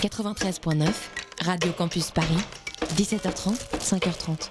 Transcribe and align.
93.9, 0.00 0.86
Radio 1.44 1.72
Campus 1.72 2.12
Paris, 2.12 2.38
17h30, 2.94 3.58
5h30. 3.80 4.50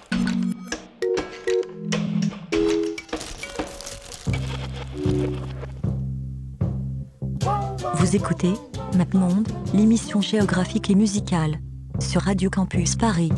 Vous 7.94 8.16
écoutez 8.16 8.52
MapMonde, 8.94 9.48
l'émission 9.72 10.20
géographique 10.20 10.90
et 10.90 10.94
musicale, 10.94 11.58
sur 11.98 12.20
Radio 12.22 12.50
Campus 12.50 12.96
Paris. 12.96 13.32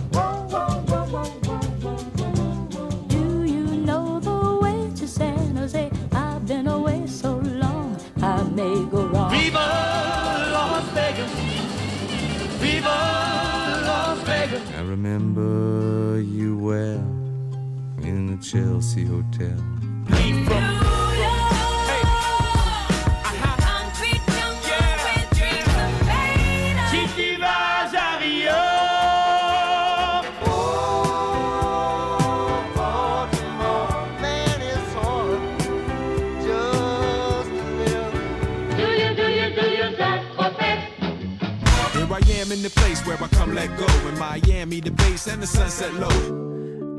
I 42.13 42.19
am 42.33 42.51
in 42.51 42.63
the 42.63 42.71
place 42.71 43.07
where 43.07 43.17
I 43.23 43.29
come 43.29 43.55
let 43.55 43.69
go. 43.79 43.87
In 44.09 44.19
Miami, 44.19 44.81
the 44.81 44.91
bass 44.91 45.29
and 45.29 45.41
the 45.41 45.47
sunset 45.47 45.95
low. 45.95 46.50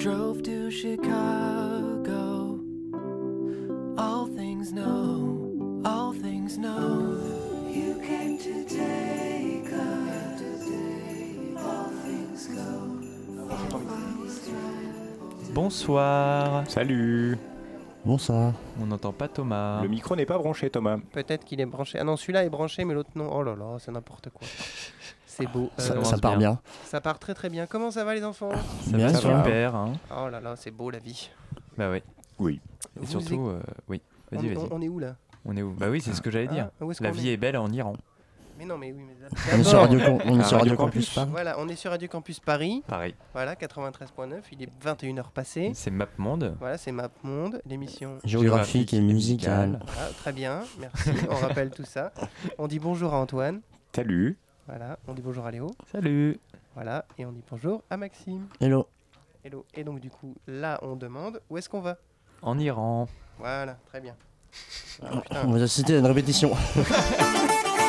Drove 0.02 0.42
to 0.42 0.72
Chicago. 0.72 2.58
All 4.00 4.26
things 4.36 4.74
know, 4.74 5.84
all 5.86 6.12
things 6.12 6.58
know. 6.58 7.20
You 7.70 8.02
came 8.02 8.40
to 8.40 8.64
take 8.64 9.72
us. 9.72 10.42
All 11.56 11.92
things 12.04 12.48
go. 12.48 12.98
Bonsoir. 15.54 16.64
Salut 16.68 17.38
Bonsoir. 18.04 18.54
On 18.82 18.88
n'entend 18.88 19.12
pas 19.14 19.28
Thomas. 19.28 19.84
Le 19.84 19.88
micro 19.88 20.16
n'est 20.16 20.26
pas 20.26 20.40
branché, 20.40 20.72
Thomas. 20.72 20.98
Peut-être 21.12 21.46
qu'il 21.46 21.62
est 21.62 21.68
branché. 21.68 22.00
Ah 22.00 22.04
non, 22.04 22.18
celui-là 22.18 22.44
est 22.44 22.50
branché, 22.50 22.86
mais 22.86 22.96
l'autre 22.96 23.12
non. 23.14 23.30
Oh 23.32 23.44
là 23.44 23.56
là, 23.56 23.78
c'est 23.78 23.92
n'importe 23.92 24.32
quoi. 24.32 24.48
C'est 25.32 25.48
beau. 25.48 25.70
Ça- 25.78 25.94
Euh, 25.94 26.04
ça 26.04 26.18
part 26.18 26.38
bien. 26.38 26.60
Ça 26.84 27.00
part 27.00 27.18
très 27.18 27.34
très 27.34 27.50
bien. 27.50 27.66
Comment 27.66 27.90
ça 27.90 28.04
va 28.04 28.14
les 28.14 28.24
enfants? 28.24 28.52
Ça 28.90 28.98
Bien, 28.98 29.08
va 29.08 29.18
super, 29.18 29.76
hein. 29.76 29.94
Oh 30.14 30.28
là 30.30 30.42
là, 30.42 30.56
c'est 30.58 30.72
beau 30.72 30.90
la 30.92 31.00
vie. 31.00 31.30
Bah 31.78 31.90
oui. 31.90 32.04
Oui. 32.38 32.60
Et 32.98 33.06
Vous 33.06 33.08
surtout, 33.08 33.48
euh, 33.48 33.62
oui. 33.88 34.02
On- 34.32 34.36
Vas-y, 34.36 34.52
on- 34.58 34.60
vas-y. 34.60 34.68
on 34.72 34.82
est 34.82 34.90
où, 34.90 35.00
là? 35.00 35.16
On 35.46 35.56
est 35.56 35.62
où? 35.62 35.72
Bah 35.72 35.88
oui, 35.90 36.02
c'est 36.02 36.14
ce 36.14 36.22
que 36.22 36.30
j'allais 36.30 36.48
dire. 36.48 36.70
Ah, 36.80 36.86
où 36.86 36.92
est-ce 36.92 37.02
La 37.02 37.12
vie 37.12 37.30
est 37.30 37.34
est 37.34 37.38
belle 37.38 37.56
en 37.58 37.72
Iran. 37.72 37.94
Mais 38.60 38.66
non, 38.66 38.78
mais 38.78 38.92
oui, 38.92 39.02
mais 39.08 39.16
On 39.56 39.60
est 39.60 39.64
sur 39.64 39.80
Radio 39.80 40.00
on 40.26 40.40
est 40.40 40.44
sur 40.44 40.58
Radio 40.60 40.76
Campus 40.76 41.10
Paris. 41.16 41.30
Voilà, 41.32 41.56
on 41.60 41.68
est 41.70 41.76
sur 41.76 41.90
Radio 41.92 42.08
Campus 42.10 42.40
Paris. 42.42 42.84
Paris. 42.88 43.16
Voilà, 43.34 43.56
93.9. 43.56 44.42
Il 44.52 44.62
est 44.64 44.70
21h 44.84 45.32
passé. 45.32 45.72
C'est 45.74 45.90
MapMonde. 45.92 46.56
Voilà, 46.60 46.78
c'est 46.78 46.92
MapMonde, 46.92 47.62
l'émission 47.66 48.18
Géographique 48.26 48.94
et 48.94 49.00
musicale. 49.02 49.80
Très 50.20 50.34
bien, 50.34 50.60
merci. 50.80 51.10
on 51.30 51.36
rappelle 51.36 51.72
tout 51.72 51.86
ça. 51.86 52.12
On 52.60 52.68
dit 52.68 52.80
bonjour 52.80 53.14
à 53.14 53.18
Antoine. 53.18 53.62
Salut. 53.96 54.38
Voilà, 54.68 54.98
on 55.08 55.14
dit 55.14 55.22
bonjour 55.22 55.46
à 55.46 55.52
Léo. 55.52 55.72
Salut. 55.92 56.40
Voilà, 56.76 57.06
et 57.18 57.26
on 57.26 57.32
dit 57.32 57.44
bonjour 57.50 57.82
à 57.90 57.98
Maxime. 57.98 58.48
Hello. 58.60 58.88
Hello. 59.44 59.66
Et 59.74 59.84
donc, 59.84 60.00
du 60.00 60.10
coup, 60.10 60.36
là, 60.48 60.80
on 60.84 60.96
demande 60.96 61.42
où 61.50 61.58
est-ce 61.58 61.68
qu'on 61.68 61.82
va? 61.82 61.98
En 62.42 62.58
Iran. 62.60 63.08
Voilà, 63.40 63.78
très 63.88 64.00
bien. 64.00 64.16
Ah, 65.04 65.22
putain. 65.22 65.42
On 65.46 65.52
vous 65.52 65.62
a 65.62 65.68
cité 65.68 65.98
une 65.98 66.06
répétition. 66.06 66.52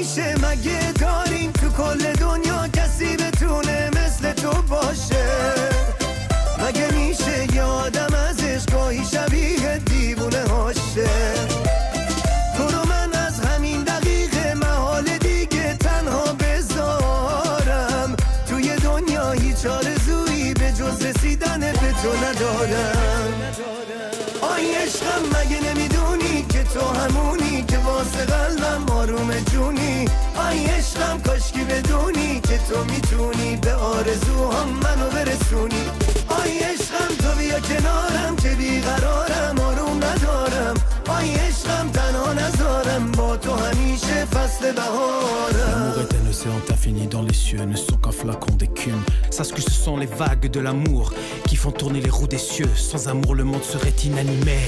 encher 0.00 0.34
my. 0.40 0.89
عشقم 31.19 31.21
کاشکی 31.21 31.63
بدونی 31.63 32.39
که 32.39 32.57
تو 32.69 32.83
میتونی 32.83 33.55
به 33.55 33.73
آرزوهام 33.73 34.69
منو 34.69 35.09
برسونی 35.09 35.83
آی 36.27 36.57
عشقم 36.59 37.15
تو 37.19 37.39
بیا 37.39 37.59
کنارم 37.59 38.35
که 38.35 38.49
بیقرارم 38.49 39.59
آروم 39.59 39.97
ندارم 39.97 40.73
آی 41.09 41.35
عشقم 41.35 41.89
تنها 41.93 42.33
نذارم 42.33 43.11
با 43.11 43.37
تو 43.37 43.51
همیشه 43.55 44.25
فصل 44.25 44.71
بهارم 44.71 45.55
L'amour 45.71 46.01
est 46.01 46.13
un 46.15 46.29
océan 46.29 46.73
infini 46.73 47.07
dans 47.07 47.21
les 47.21 47.33
cieux, 47.33 47.65
ne 47.65 47.75
sont 47.75 47.97
qu'un 47.97 48.11
flacon 48.11 48.53
d'écume. 48.55 49.03
Sache 49.31 49.51
que 49.51 49.61
ce 49.61 49.71
sont 49.71 49.97
les 49.97 50.05
vagues 50.05 50.49
de 50.49 50.59
l'amour 50.59 51.13
qui 51.47 51.55
font 51.55 51.71
tourner 51.71 52.01
les 52.01 52.09
roues 52.09 52.27
des 52.27 52.37
cieux. 52.37 52.71
Sans 52.75 53.07
amour, 53.07 53.35
le 53.35 53.43
monde 53.43 53.63
serait 53.63 53.97
inanimé. 54.05 54.59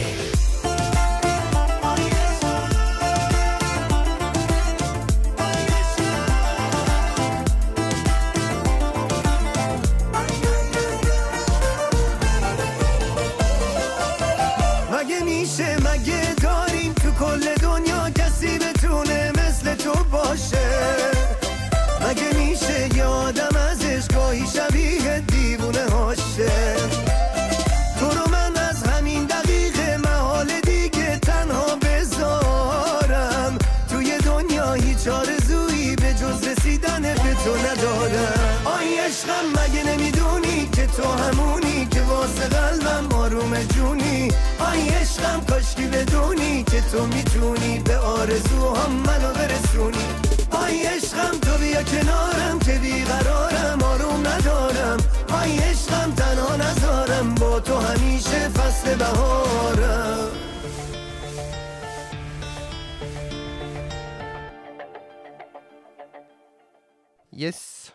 Yes. 67.33 67.93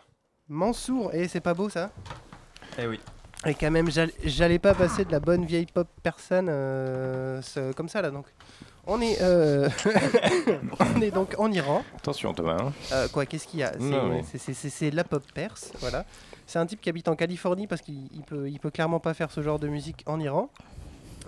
Mansour, 0.48 1.12
et 1.14 1.28
c'est 1.28 1.40
pas 1.40 1.54
beau 1.54 1.68
ça? 1.68 1.90
Eh 2.78 2.86
oui. 2.86 2.98
Et 3.46 3.54
quand 3.54 3.70
même, 3.70 3.90
j'all- 3.90 4.10
j'allais 4.24 4.58
pas 4.58 4.74
passer 4.74 5.04
de 5.04 5.12
la 5.12 5.20
bonne 5.20 5.44
vieille 5.44 5.66
pop 5.66 5.86
personne 6.02 6.48
euh, 6.50 7.40
comme 7.76 7.88
ça 7.88 8.02
là 8.02 8.10
donc. 8.10 8.26
On 8.90 9.00
est, 9.02 9.18
euh, 9.20 9.68
on 10.96 11.00
est 11.02 11.10
donc 11.10 11.34
en 11.38 11.52
Iran. 11.52 11.84
Attention 11.98 12.32
Thomas. 12.32 12.56
hein. 12.60 12.72
Euh, 12.92 13.08
quoi, 13.08 13.26
qu'est-ce 13.26 13.46
qu'il 13.46 13.60
y 13.60 13.62
a? 13.62 13.72
C'est- 13.74 14.90
de 14.90 14.96
la 14.96 15.04
pop 15.04 15.22
perse, 15.34 15.72
voilà. 15.80 16.04
C'est 16.46 16.58
un 16.58 16.64
type 16.66 16.80
qui 16.80 16.88
habite 16.88 17.06
en 17.08 17.14
Californie 17.14 17.66
parce 17.66 17.82
qu'il 17.82 18.08
il 18.14 18.22
peut, 18.22 18.48
il 18.48 18.58
peut 18.58 18.70
clairement 18.70 18.98
pas 19.00 19.12
faire 19.12 19.30
ce 19.30 19.42
genre 19.42 19.58
de 19.58 19.68
musique 19.68 20.02
en 20.06 20.18
Iran. 20.18 20.50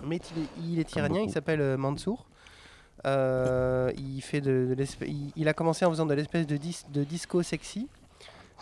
Mais 0.03 0.17
il 0.35 0.41
est, 0.43 0.47
il 0.73 0.79
est 0.79 0.95
iranien, 0.95 1.21
il 1.21 1.31
s'appelle 1.31 1.61
euh, 1.61 1.77
Mansour. 1.77 2.25
Euh, 3.05 3.91
il, 3.97 4.21
fait 4.21 4.41
de, 4.41 4.65
de 4.69 4.73
l'espèce- 4.73 5.07
il, 5.09 5.31
il 5.35 5.47
a 5.47 5.53
commencé 5.53 5.85
en 5.85 5.89
faisant 5.91 6.05
de 6.07 6.13
l'espèce 6.15 6.47
de, 6.47 6.57
dis- 6.57 6.85
de 6.89 7.03
disco 7.03 7.41
sexy. 7.43 7.87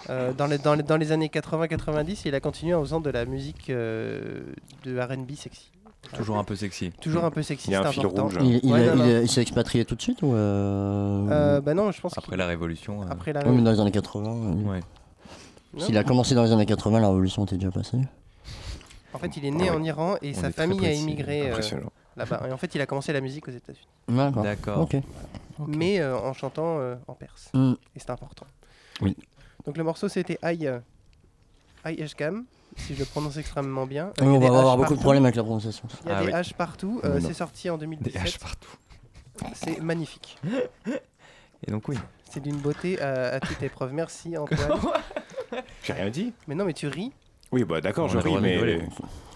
Euh, 0.10 0.34
dans, 0.34 0.48
les, 0.48 0.58
dans, 0.58 0.76
les, 0.76 0.84
dans 0.84 0.98
les 0.98 1.12
années 1.12 1.28
80-90, 1.34 2.22
il 2.26 2.36
a 2.36 2.40
continué 2.40 2.74
en 2.74 2.82
faisant 2.82 3.00
de 3.02 3.10
la 3.10 3.26
musique 3.26 3.70
euh, 3.70 4.42
de 4.84 5.00
RB 5.00 5.32
sexy. 5.36 5.72
Toujours 6.14 6.38
un 6.38 6.44
peu 6.46 6.56
sexy. 6.56 6.92
Toujours 7.02 7.26
un 7.26 7.32
peu 7.32 7.44
sexy, 7.44 7.68
Il 7.70 7.74
y 7.74 7.76
a 7.76 7.82
un 7.82 7.84
c'est 7.88 7.94
fil 7.94 8.06
important. 8.06 8.24
rouge. 8.24 8.38
Il, 8.42 8.60
il 8.64 8.72
Ouais, 8.72 8.88
a- 8.88 8.96
non, 8.96 9.04
il 9.06 9.10
non. 9.12 9.18
a- 9.18 9.22
il 9.22 9.30
s'est 9.30 9.42
expatrié 9.42 9.84
tout 9.84 9.96
de 9.96 10.02
suite 10.02 10.22
ou 10.22 10.34
euh... 10.34 11.28
Euh, 11.30 11.62
bah 11.62 11.74
non, 11.74 11.92
je 11.92 12.00
pense 12.00 12.18
Après 12.18 12.38
la 12.38 12.48
révolution. 12.48 13.02
euh, 13.02 13.06
Après 13.10 13.34
la 13.34 13.42
Ouais, 13.46 13.52
mais 13.52 13.62
dans 13.62 13.72
les 13.72 13.80
années 13.82 13.92
80. 13.92 14.30
euh, 14.32 14.54
Ouais. 14.72 14.80
S'il 15.78 15.98
a 15.98 16.04
commencé 16.04 16.34
dans 16.36 16.44
les 16.44 16.52
années 16.52 16.66
80, 16.66 17.00
la 17.02 17.08
révolution 17.10 17.44
était 17.46 17.58
déjà 17.58 17.70
passée. 17.70 17.98
En 19.14 19.20
fait, 19.20 19.36
il 19.38 19.46
est 19.46 19.52
né 19.52 19.68
Ah 19.70 19.76
en 19.76 19.82
oui. 19.82 19.88
Iran 19.88 20.16
et 20.22 20.32
On 20.36 20.40
sa 20.42 20.52
famille 20.52 20.86
a 20.86 20.94
immigré 20.94 21.42
euh, 21.48 21.52
Impressionnant. 21.52 21.92
là-bas. 22.16 22.44
Et 22.48 22.52
en 22.54 22.58
fait, 22.58 22.74
il 22.76 22.82
a 22.82 22.86
commencé 22.86 23.12
la 23.14 23.22
musique 23.22 23.48
aux 23.48 23.52
États-Unis, 23.52 23.88
D'accord. 24.44 24.88
Mais 25.68 26.00
euh, 26.00 26.18
en 26.18 26.34
chantant 26.34 26.78
euh, 26.80 26.96
en 27.08 27.14
perse. 27.14 27.50
Mm. 27.54 27.74
Et 27.96 28.00
c'est 28.00 28.10
important. 28.12 28.46
Oui. 29.02 29.16
Donc 29.66 29.78
le 29.78 29.84
morceau 29.84 30.08
c'était 30.08 30.38
Aïe 30.42 30.68
euh, 30.68 30.80
Aïe 31.84 32.02
Eshkam, 32.02 32.46
si 32.78 32.94
je 32.96 33.00
le 33.00 33.06
prononce 33.06 33.38
extrêmement 33.38 33.86
bien. 33.86 34.08
Euh, 34.08 34.12
Oui, 34.22 34.28
il 34.28 34.32
y 34.32 34.34
a 34.34 34.38
on 34.38 34.40
des 34.40 34.50
va 34.50 34.60
avoir 34.60 34.76
H 34.76 34.78
beaucoup 34.78 34.84
de 34.84 34.88
partout. 34.96 35.02
problèmes 35.04 35.26
avec 35.26 35.36
la 35.36 35.44
prononciation. 35.44 35.88
Il 36.06 36.10
y 36.10 36.12
a 36.12 36.18
Ah 36.18 36.22
des 36.22 36.28
oui. 36.28 36.34
H 36.34 36.54
partout. 36.56 37.02
euh, 37.04 37.14
Mais 37.16 37.20
non. 37.22 37.28
c'est 37.28 37.34
sorti 37.34 37.70
en 37.70 37.78
Des 37.78 37.86
2017. 37.86 38.22
haches 38.22 38.40
partout. 38.40 38.72
C'est 39.54 39.80
magnifique. 39.82 40.38
Et 41.68 41.72
donc 41.72 41.88
oui. 41.88 41.98
C'est 42.30 42.42
d'une 42.42 42.58
beauté 42.58 43.00
à, 43.02 43.34
à 43.36 43.40
toute 43.40 43.62
épreuve. 43.64 43.94
Merci 43.94 44.38
Antoine. 44.38 44.80
J'ai 45.84 45.94
rien 45.94 46.10
dit. 46.10 46.34
mais 46.48 46.56
non, 46.56 46.66
mais 46.66 46.74
tu 46.74 46.88
ris. 46.88 47.12
Oui 47.52 47.64
bah 47.64 47.82
d'accord 47.82 48.08
je 48.10 48.18
ris 48.20 48.38
mais 48.40 48.80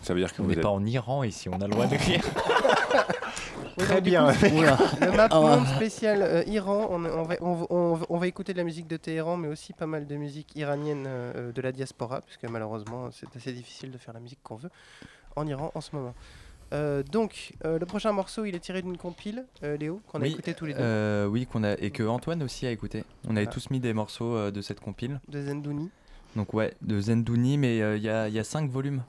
ça 0.03 0.13
veut 0.13 0.19
dire 0.19 0.31
que 0.33 0.41
On 0.41 0.45
vous 0.45 0.51
n'est 0.51 0.57
êtes 0.57 0.61
pas 0.61 0.69
en 0.69 0.85
Iran 0.85 1.23
ici, 1.23 1.49
on 1.49 1.59
a 1.59 1.65
le 1.65 1.71
droit 1.71 1.87
de 1.87 1.95
rire. 1.95 2.23
Très 3.77 4.01
bien. 4.01 4.27
Le 5.01 5.15
map 5.15 5.27
Ah 5.31 5.39
monde 5.39 5.67
spécial 5.67 6.21
euh, 6.21 6.43
Iran, 6.47 6.87
on, 6.89 7.03
on 7.05 7.23
va, 7.23 7.35
on, 7.41 7.53
va- 7.55 7.65
on 7.69 7.93
va- 7.95 8.05
on 8.09 8.17
va 8.17 8.27
écouter 8.27 8.53
de 8.53 8.57
la 8.57 8.63
musique 8.63 8.87
de 8.87 8.97
Téhéran, 8.97 9.37
mais 9.37 9.47
aussi 9.47 9.73
pas 9.73 9.85
mal 9.87 10.05
de 10.07 10.15
musique 10.15 10.55
iranienne 10.55 11.05
euh, 11.07 11.51
de 11.51 11.61
la 11.61 11.71
diaspora, 11.71 12.21
puisque 12.21 12.43
malheureusement 12.43 13.09
c'est 13.11 13.35
assez 13.35 13.51
difficile 13.53 13.91
de 13.91 13.97
faire 13.97 14.13
la 14.13 14.19
musique 14.19 14.39
qu'on 14.43 14.55
veut 14.55 14.69
en 15.35 15.47
Iran 15.47 15.71
en 15.75 15.81
ce 15.81 15.95
moment. 15.95 16.13
Euh, 16.73 17.03
donc, 17.03 17.53
euh, 17.65 17.77
le 17.77 17.85
prochain 17.85 18.11
morceau, 18.13 18.45
il 18.45 18.55
est 18.55 18.59
tiré 18.59 18.81
d'une 18.81 18.97
compile, 18.97 19.45
euh, 19.63 19.77
Léo, 19.77 20.01
qu'on 20.07 20.19
a 20.19 20.23
Oui, 20.23 20.31
écouté 20.31 20.53
tous 20.55 20.65
les 20.65 20.73
deux, 20.73 20.79
euh, 20.81 21.27
oui, 21.27 21.45
qu'on 21.45 21.63
a 21.63 21.73
et 21.73 21.91
que 21.91 22.01
Antoine 22.03 22.41
aussi 22.41 22.65
a 22.65 22.71
écouté. 22.71 23.03
On 23.27 23.35
avait 23.35 23.45
Ah. 23.47 23.51
tous 23.51 23.69
mis 23.69 23.79
des 23.79 23.93
morceaux 23.93 24.35
euh, 24.35 24.49
de 24.51 24.61
cette 24.61 24.79
compile. 24.79 25.19
de 25.27 25.41
Zendouni. 25.41 25.91
Donc 26.35 26.53
ouais, 26.55 26.73
de 26.81 26.99
Zendouni, 26.99 27.59
mais 27.59 27.79
euh, 27.81 27.95
il 27.97 28.01
y, 28.01 28.05
y 28.35 28.39
a 28.39 28.43
cinq 28.43 28.69
volumes. 28.71 29.03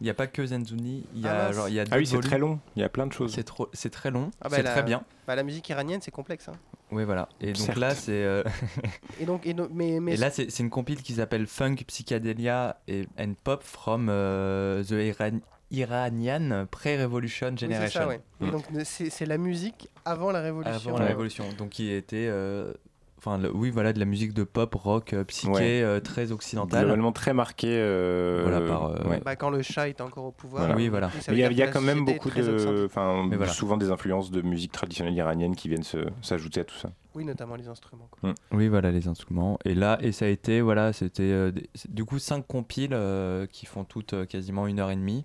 Il 0.00 0.04
n'y 0.04 0.10
a 0.10 0.14
pas 0.14 0.26
que 0.28 0.46
Zendouni, 0.46 1.06
il 1.14 1.22
y 1.22 1.26
Ah 1.26 1.30
a 1.32 1.44
mince. 1.48 1.56
genre 1.56 1.68
il 1.68 1.74
y 1.74 1.80
a 1.80 1.84
Ah 1.90 1.96
oui 1.96 2.06
c'est 2.06 2.20
très 2.20 2.38
long. 2.38 2.60
Il 2.76 2.80
y 2.82 2.84
a 2.84 2.88
plein 2.88 3.06
de 3.06 3.12
choses. 3.12 3.32
C'est 3.34 3.42
trop, 3.42 3.68
c'est 3.72 3.90
très 3.90 4.10
long, 4.12 4.30
Ah 4.40 4.48
bah, 4.48 4.56
c'est 4.56 4.62
la- 4.62 4.70
très 4.72 4.82
bien. 4.84 5.02
Bah, 5.26 5.34
la 5.34 5.42
musique 5.42 5.68
iranienne, 5.68 6.00
c'est 6.00 6.10
complexe. 6.12 6.48
hein. 6.48 6.52
Oui 6.90 7.04
voilà. 7.04 7.28
Et 7.40 7.48
donc 7.52 7.56
Certes. 7.66 7.78
là 7.78 7.94
c'est 7.94 8.12
euh, 8.24 8.42
Et 9.20 9.26
donc, 9.26 9.44
et 9.46 9.54
donc- 9.54 9.70
mais, 9.72 9.98
mais 10.00 10.14
et 10.14 10.16
là 10.16 10.30
c'est 10.30 10.50
c'est 10.50 10.62
une 10.62 10.70
compile 10.70 11.02
qui 11.02 11.14
s'appelle 11.14 11.46
Funk 11.46 11.76
Psychedelia 11.86 12.80
et 12.88 13.06
and 13.18 13.34
Pop 13.44 13.62
from 13.62 14.08
euh, 14.08 14.82
the 14.84 14.92
Iran- 14.92 15.40
Iranian 15.70 16.66
Pre-Revolution 16.70 17.48
oui, 17.48 17.54
c'est 17.58 17.66
Generation. 17.66 18.00
ça, 18.00 18.08
ouais. 18.08 18.20
Mm. 18.40 18.50
donc, 18.50 18.64
c'est 18.84 19.10
c'est 19.10 19.26
la 19.26 19.36
musique 19.38 19.88
avant 20.04 20.30
la 20.30 20.40
révolution. 20.40 20.74
Avant 20.90 20.98
la 20.98 21.06
révolution. 21.06 21.44
Donc 21.58 21.70
qui 21.70 21.90
était 21.92 22.26
euh, 22.30 22.72
enfin 23.18 23.38
le- 23.38 23.54
oui 23.54 23.70
voilà 23.70 23.92
de 23.92 23.98
la 23.98 24.04
musique 24.04 24.32
de 24.32 24.44
pop 24.44 24.74
rock 24.74 25.12
euh, 25.12 25.24
psyché 25.24 25.50
Ouais. 25.52 25.82
euh, 25.82 26.00
très 26.00 26.32
occidentale. 26.32 26.84
Globalement 26.84 27.12
très 27.12 27.34
marqué. 27.34 27.68
euh, 27.70 28.40
Voilà, 28.44 28.60
par, 28.66 28.86
euh, 28.86 29.08
ouais. 29.08 29.20
Bah, 29.24 29.36
quand 29.36 29.50
le 29.50 29.60
chat 29.62 29.88
est 29.88 30.00
encore 30.00 30.24
au 30.24 30.32
pouvoir. 30.32 30.62
Voilà. 30.62 30.76
Oui, 30.76 30.88
voilà. 30.88 31.10
il 31.28 31.36
y 31.38 31.44
a, 31.44 31.50
y 31.50 31.70
quand 31.70 31.80
même 31.80 32.04
beaucoup 32.04 32.30
de, 32.30 32.84
enfin, 32.86 33.28
voilà. 33.30 33.52
souvent 33.52 33.76
des 33.76 33.90
influences 33.90 34.30
de 34.30 34.40
musique 34.42 34.72
traditionnelle 34.72 35.14
iranienne 35.14 35.54
qui 35.56 35.68
viennent 35.68 35.82
se- 35.82 36.08
s'ajouter 36.22 36.60
à 36.60 36.64
tout 36.64 36.76
ça. 36.76 36.90
Oui, 37.14 37.24
notamment 37.24 37.56
les 37.56 37.66
instruments. 37.68 38.08
quoi. 38.10 38.32
Oui, 38.52 38.68
voilà 38.68 38.90
les 38.92 39.08
instruments. 39.08 39.58
Et 39.64 39.74
là, 39.74 39.98
et 40.00 40.12
ça 40.12 40.26
a 40.26 40.28
été, 40.28 40.60
voilà, 40.60 40.92
c'était 40.92 41.22
euh, 41.22 41.50
du 41.88 42.04
coup 42.04 42.18
cinq 42.18 42.46
compiles 42.46 42.90
euh, 42.92 43.46
qui 43.46 43.66
font 43.66 43.82
toutes 43.84 44.12
euh, 44.14 44.24
quasiment 44.24 44.66
une 44.68 44.78
heure 44.78 44.90
et 44.90 44.96
demie 44.96 45.24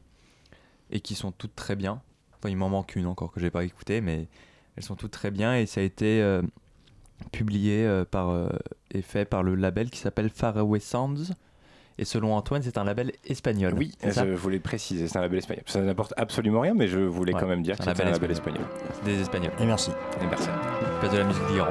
et 0.89 0.99
qui 1.01 1.13
sont 1.15 1.31
toutes 1.31 1.55
très 1.55 1.75
bien. 1.75 2.01
Enfin, 2.39 2.49
il 2.49 2.57
m'en 2.57 2.69
manque 2.69 2.95
une 2.95 3.05
encore 3.05 3.31
que 3.31 3.39
j'ai 3.39 3.51
pas 3.51 3.63
écoutée, 3.63 4.01
mais 4.01 4.27
elles 4.75 4.83
sont 4.83 4.95
toutes 4.95 5.11
très 5.11 5.29
bien 5.31 5.55
et 5.55 5.65
ça 5.67 5.81
a 5.81 5.83
été 5.83 6.21
euh, 6.21 6.41
publié 7.31 7.85
euh, 7.85 8.05
par 8.05 8.29
euh, 8.29 8.49
et 8.91 9.01
fait 9.01 9.25
par 9.25 9.43
le 9.43 9.55
label 9.55 9.89
qui 9.89 9.99
s'appelle 9.99 10.29
Faraway 10.29 10.79
Sounds. 10.79 11.33
Et 11.99 12.05
selon 12.05 12.33
Antoine, 12.35 12.63
c'est 12.63 12.79
un 12.79 12.83
label 12.83 13.11
espagnol. 13.25 13.75
Oui, 13.77 13.91
je 14.03 14.33
voulais 14.33 14.59
préciser, 14.59 15.07
c'est 15.07 15.17
un 15.17 15.21
label 15.21 15.37
espagnol. 15.37 15.63
Ça 15.67 15.79
n'apporte 15.81 16.13
absolument 16.17 16.61
rien, 16.61 16.73
mais 16.73 16.87
je 16.87 16.99
voulais 16.99 17.33
Ouais, 17.33 17.39
quand 17.39 17.47
même 17.47 17.61
dire 17.61 17.77
que 17.77 17.83
c'est 17.83 18.01
un 18.01 18.09
label 18.09 18.31
espagnol. 18.31 18.63
C'est 18.93 19.05
des 19.05 19.21
Espagnols. 19.21 19.51
Et 19.59 19.65
merci. 19.65 19.91
Et 20.21 20.25
merci. 20.25 20.49
Pas 21.01 21.07
de 21.07 21.17
la 21.17 21.23
musique 21.23 21.45
d'Iran. 21.51 21.69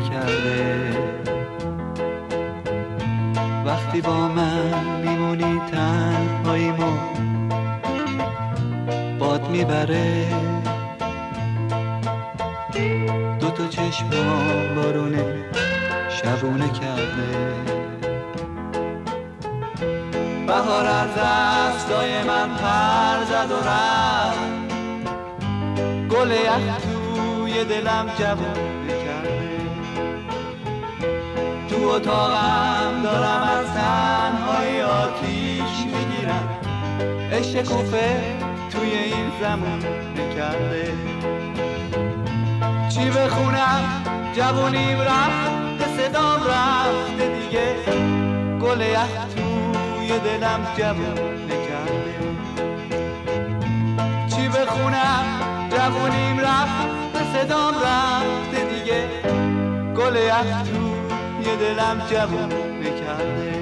کرده 0.00 0.98
وقتی 3.66 4.00
با 4.00 4.28
من 4.28 5.00
میمونی 5.02 5.60
تنهاییمو 5.72 6.92
باد 9.18 9.48
می‌بره. 9.50 10.26
دو 13.40 13.50
تا 13.50 13.66
چشم 13.68 14.10
بارونه 14.76 15.24
شبونه 16.08 16.68
کرده. 16.68 17.54
بهار 20.46 20.86
از 20.86 21.08
دستای 21.18 22.22
من 22.22 22.48
پر 22.48 23.24
زد 23.24 23.50
و 23.50 23.68
رفت. 23.68 24.54
گل 26.10 26.30
یخ 26.30 26.76
توی 26.82 27.64
دلم 27.64 28.06
جوونه 28.18 28.73
اتاقم 31.94 33.02
دارم 33.02 33.42
از 33.42 33.66
تنهای 33.66 34.82
آتیش 34.82 35.86
می‌گیرم. 35.86 36.48
عشق 37.32 37.62
کوفه 37.62 38.36
توی 38.70 38.90
این 38.90 39.30
زمان 39.40 39.78
نکرده. 40.16 40.92
چی 42.88 43.10
بخونم؟ 43.10 43.82
جوونیم 44.36 45.00
رفت 45.00 45.88
صدام 45.96 46.40
رفته 46.40 47.40
دیگه. 47.40 47.74
گل 48.60 48.80
یخ 48.80 49.14
توی 49.36 50.08
دلم 50.18 50.66
جوون 50.76 51.44
نکرده. 51.44 52.14
چی 54.36 54.48
بخونم؟ 54.48 55.24
جوونیم 55.70 56.40
رفت 56.40 57.34
صدام 57.34 57.74
رفته 57.74 58.64
دیگه. 58.74 59.08
گل 59.96 60.16
یخ 60.16 60.83
توی 61.44 61.56
دلم 61.56 62.02
جوون 62.10 62.48
نکرده 62.80 63.53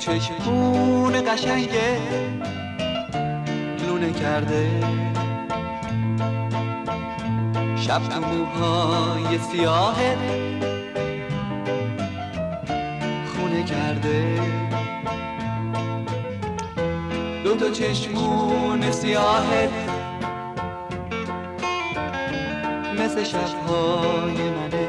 چشمون 0.00 1.12
قشنگه 1.26 1.98
لونه 3.86 4.12
کرده. 4.12 4.70
شب 7.76 8.00
تو 8.08 8.20
موهای 8.20 9.38
سیاهت 9.38 10.18
خونه 13.34 13.62
کرده. 13.64 14.40
دو 17.44 17.56
تا 17.56 17.70
چشمون 17.70 18.90
سیاهت 18.90 19.70
مثل 22.98 23.24
شبهای 23.24 24.50
منه. 24.50 24.88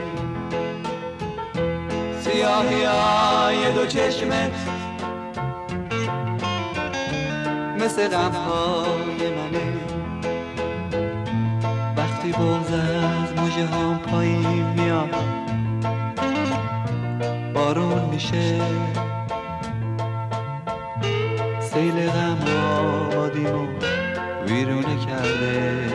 سیاهی 2.22 2.84
های 2.84 3.72
دو 3.72 3.86
چشمت 3.86 4.51
مثل 7.86 8.08
غمهای 8.08 9.30
منه. 9.36 9.74
وقتی 11.98 12.32
بغز 12.32 12.74
از 12.74 13.34
موجه 13.38 13.66
هم 13.66 14.00
پایین 14.00 14.66
میاد 14.66 15.16
بارون 17.54 18.06
میشه. 18.12 18.62
سیل 21.60 22.10
غم 22.10 22.38
آبادیمو 23.12 23.68
ویرونه 24.48 25.06
کرده. 25.06 25.88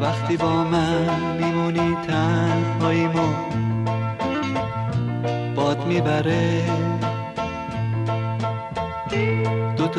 وقتی 0.00 0.36
با 0.36 0.64
من 0.64 1.36
میمونی 1.40 1.96
تنهاییمو 2.06 3.28
باد 5.54 5.86
می‌بره. 5.86 6.89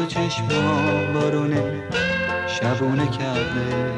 دو 0.02 0.08
تا 0.08 0.14
چشمام 0.14 1.14
بارونه 1.14 1.84
شبونه 2.48 3.08
کرده. 3.08 3.92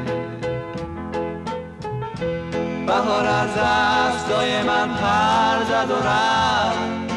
بهار 2.87 3.25
از 3.25 3.49
دستای 3.49 4.63
من 4.63 4.87
پر 4.87 5.63
زد 5.63 5.91
و 5.91 6.07
رفت. 6.07 7.13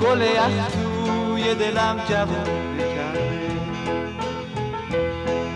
گل 0.00 0.20
یخ 0.20 0.66
توی 0.72 1.54
دلم 1.54 1.96
جوونه 2.08 2.94
کرده. 2.96 3.50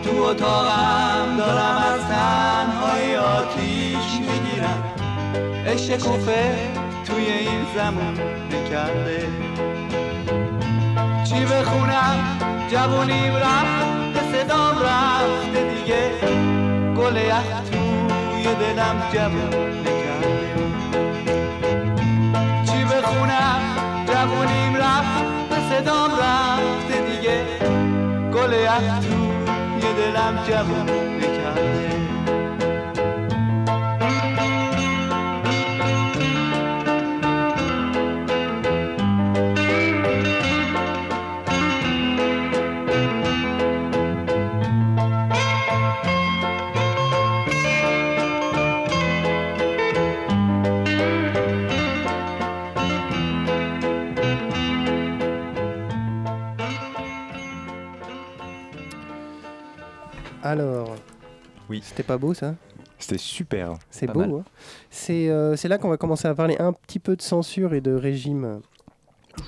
تو 0.03 0.23
اتاقم 0.23 1.37
دارم 1.39 1.77
از 1.95 2.01
تنهای 2.01 3.17
آتیش 3.17 4.21
می‌گیرم. 4.21 4.83
عشق 5.67 5.97
کوفه 5.97 6.57
توی 7.07 7.25
این 7.25 7.67
زمان 7.77 8.19
نکرده 8.51 9.29
چی 11.29 11.45
بخونم 11.45 12.39
جوونیم 12.71 13.37
رفت 13.37 14.33
صدام 14.33 14.79
رفته 14.79 15.75
دیگه. 15.75 16.11
گل 16.97 17.17
یخ 17.17 17.45
توی 17.71 18.55
دلم 18.55 19.03
جوون 19.13 19.51
چی 22.67 22.85
بخونم؟ 22.85 23.61
جوونیم 24.07 24.77
رفت 24.77 25.71
صدام 25.71 26.11
رفته 26.11 27.01
دیگه. 27.11 27.45
گل 28.33 28.53
یخ 28.53 28.99
توی 29.01 29.93
دلم 29.93 30.45
جوون 30.49 30.87
نکرده. 31.17 31.98
Alors, 60.49 60.97
oui. 61.69 61.81
c'était 61.85 62.03
pas 62.03 62.17
beau 62.17 62.33
ça? 62.33 62.55
C'était 62.99 63.19
super. 63.19 63.75
C'est 63.91 64.07
beau. 64.07 64.21
hein. 64.23 64.45
C'est 64.91 65.29
euh, 65.29 65.57
c'est 65.57 65.69
là 65.69 65.77
qu'on 65.77 65.91
va 65.91 65.99
commencer 65.99 66.27
à 66.27 66.35
parler 66.35 66.57
un 66.59 66.73
petit 66.73 66.99
peu 66.99 67.17
de 67.17 67.23
censure 67.23 67.75
et 67.75 67.81
de 67.83 67.93
régime 67.93 68.61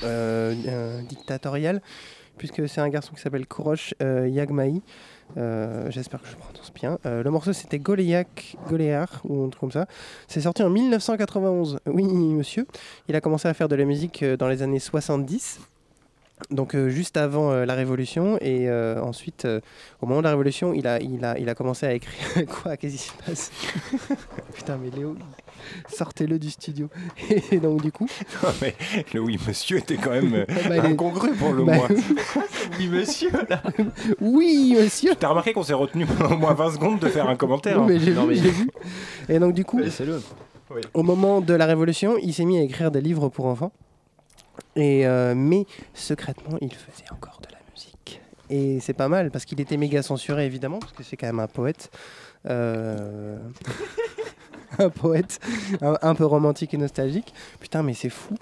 euh, 0.05 0.55
euh, 0.69 1.01
dictatorial, 1.03 1.81
puisque 2.37 2.69
c'est 2.69 2.83
un 2.83 2.89
garçon 2.91 3.13
qui 3.15 3.21
s'appelle 3.23 3.47
Kourosh 3.47 3.95
Yagmaï. 4.01 4.83
Euh, 5.37 5.91
J'espère 5.91 6.21
que 6.21 6.29
je 6.29 6.37
prononce 6.37 6.71
bien. 6.75 6.99
Le 7.05 7.29
morceau 7.31 7.53
c'était 7.55 7.79
Goléac, 7.79 8.57
Goléar 8.69 9.21
ou 9.25 9.45
un 9.45 9.49
truc 9.49 9.61
comme 9.61 9.73
ça. 9.73 9.87
C'est 10.29 10.43
sorti 10.43 10.63
en 10.63 10.69
1991. 10.71 11.79
Oui, 11.87 12.05
monsieur. 12.05 12.67
Il 13.09 13.17
a 13.17 13.21
commencé 13.23 13.49
à 13.49 13.55
faire 13.55 13.69
de 13.69 13.75
la 13.77 13.85
musique 13.87 14.23
dans 14.25 14.49
les 14.49 14.61
années 14.63 14.79
70. 14.81 15.61
Donc 16.51 16.75
euh, 16.75 16.89
juste 16.89 17.17
avant 17.17 17.51
euh, 17.53 17.65
la 17.67 17.75
Révolution 17.75 18.37
et 18.41 18.69
euh, 18.69 19.01
ensuite 19.03 19.45
euh, 19.45 19.61
au 20.01 20.07
moment 20.07 20.21
de 20.21 20.25
la 20.25 20.31
Révolution 20.31 20.73
il 20.73 20.87
a, 20.87 21.01
il 21.01 21.25
a, 21.25 21.39
il 21.39 21.49
a 21.49 21.55
commencé 21.55 21.87
à 21.87 21.93
écrire 21.93 22.47
quoi? 22.63 22.77
Qu'est-ce 22.77 22.93
qui 22.97 22.99
se 23.03 23.13
passe? 23.25 23.51
Putain 24.55 24.79
mais 24.83 24.91
Léo 24.91 25.17
sortez-le 25.89 26.39
du 26.39 26.51
studio 26.51 26.89
et 27.53 27.59
donc 27.59 27.83
du 27.83 27.93
coup 27.93 28.09
Non, 28.43 28.49
mais 28.63 28.75
le 29.13 29.21
oui 29.21 29.39
monsieur 29.47 29.79
était 29.79 29.97
quand 29.97 30.11
même 30.11 30.47
Bah, 30.69 30.83
incongru 30.83 31.33
pour 31.33 31.53
le 31.53 31.65
Bah, 31.65 31.75
moins. 31.77 31.89
oui 32.79 32.89
monsieur 32.89 33.31
là? 33.49 33.63
Oui 34.21 34.77
monsieur 34.81 35.15
T'as 35.19 35.29
remarqué 35.29 35.53
qu'on 35.53 35.63
s'est 35.63 35.75
retenu 35.75 36.07
au 36.31 36.37
moins 36.37 36.55
20 36.55 36.73
secondes 36.73 36.99
de 36.99 37.09
faire 37.09 37.29
un 37.29 37.37
commentaire 37.37 37.77
Oui, 37.79 37.83
hein? 37.83 38.25
mais 38.29 38.35
j'ai 38.35 38.51
vu. 38.51 38.69
Et 39.29 39.39
donc 39.39 39.55
du 39.55 39.65
coup. 39.65 39.81
Oui. 40.73 40.83
au 40.95 41.03
moment 41.03 41.41
de 41.41 41.53
la 41.53 41.67
Révolution, 41.67 42.17
il 42.23 42.33
s'est 42.33 42.45
mis 42.45 42.57
à 42.59 42.63
écrire 42.63 42.91
des 42.93 43.01
livres 43.01 43.29
pour 43.29 43.47
enfants. 43.47 43.73
Et 44.77 45.07
euh, 45.07 45.35
mais 45.37 45.67
secrètement, 45.95 46.57
il 46.61 46.73
faisait 46.73 47.11
encore 47.13 47.41
de 47.43 47.49
la 47.53 47.59
musique. 47.73 48.21
Et 48.51 48.81
c'est 48.81 48.95
pas 48.95 49.09
mal 49.09 49.31
parce 49.31 49.45
qu'il 49.45 49.61
était 49.61 49.77
méga 49.77 50.03
censuré 50.03 50.47
évidemment 50.47 50.79
parce 50.79 50.93
que 50.93 51.03
c'est 51.03 51.17
quand 51.17 51.27
même 51.27 51.41
un 51.41 51.47
poète. 51.49 51.91
Euh, 52.49 53.39
un 54.79 54.89
poète 54.89 55.41
un, 55.83 55.97
un 56.01 56.15
peu 56.15 56.25
romantique 56.25 56.73
et 56.75 56.77
nostalgique. 56.79 57.35
Putain, 57.61 57.83
mais 57.83 57.95
c'est 57.95 58.09
fou. 58.11 58.35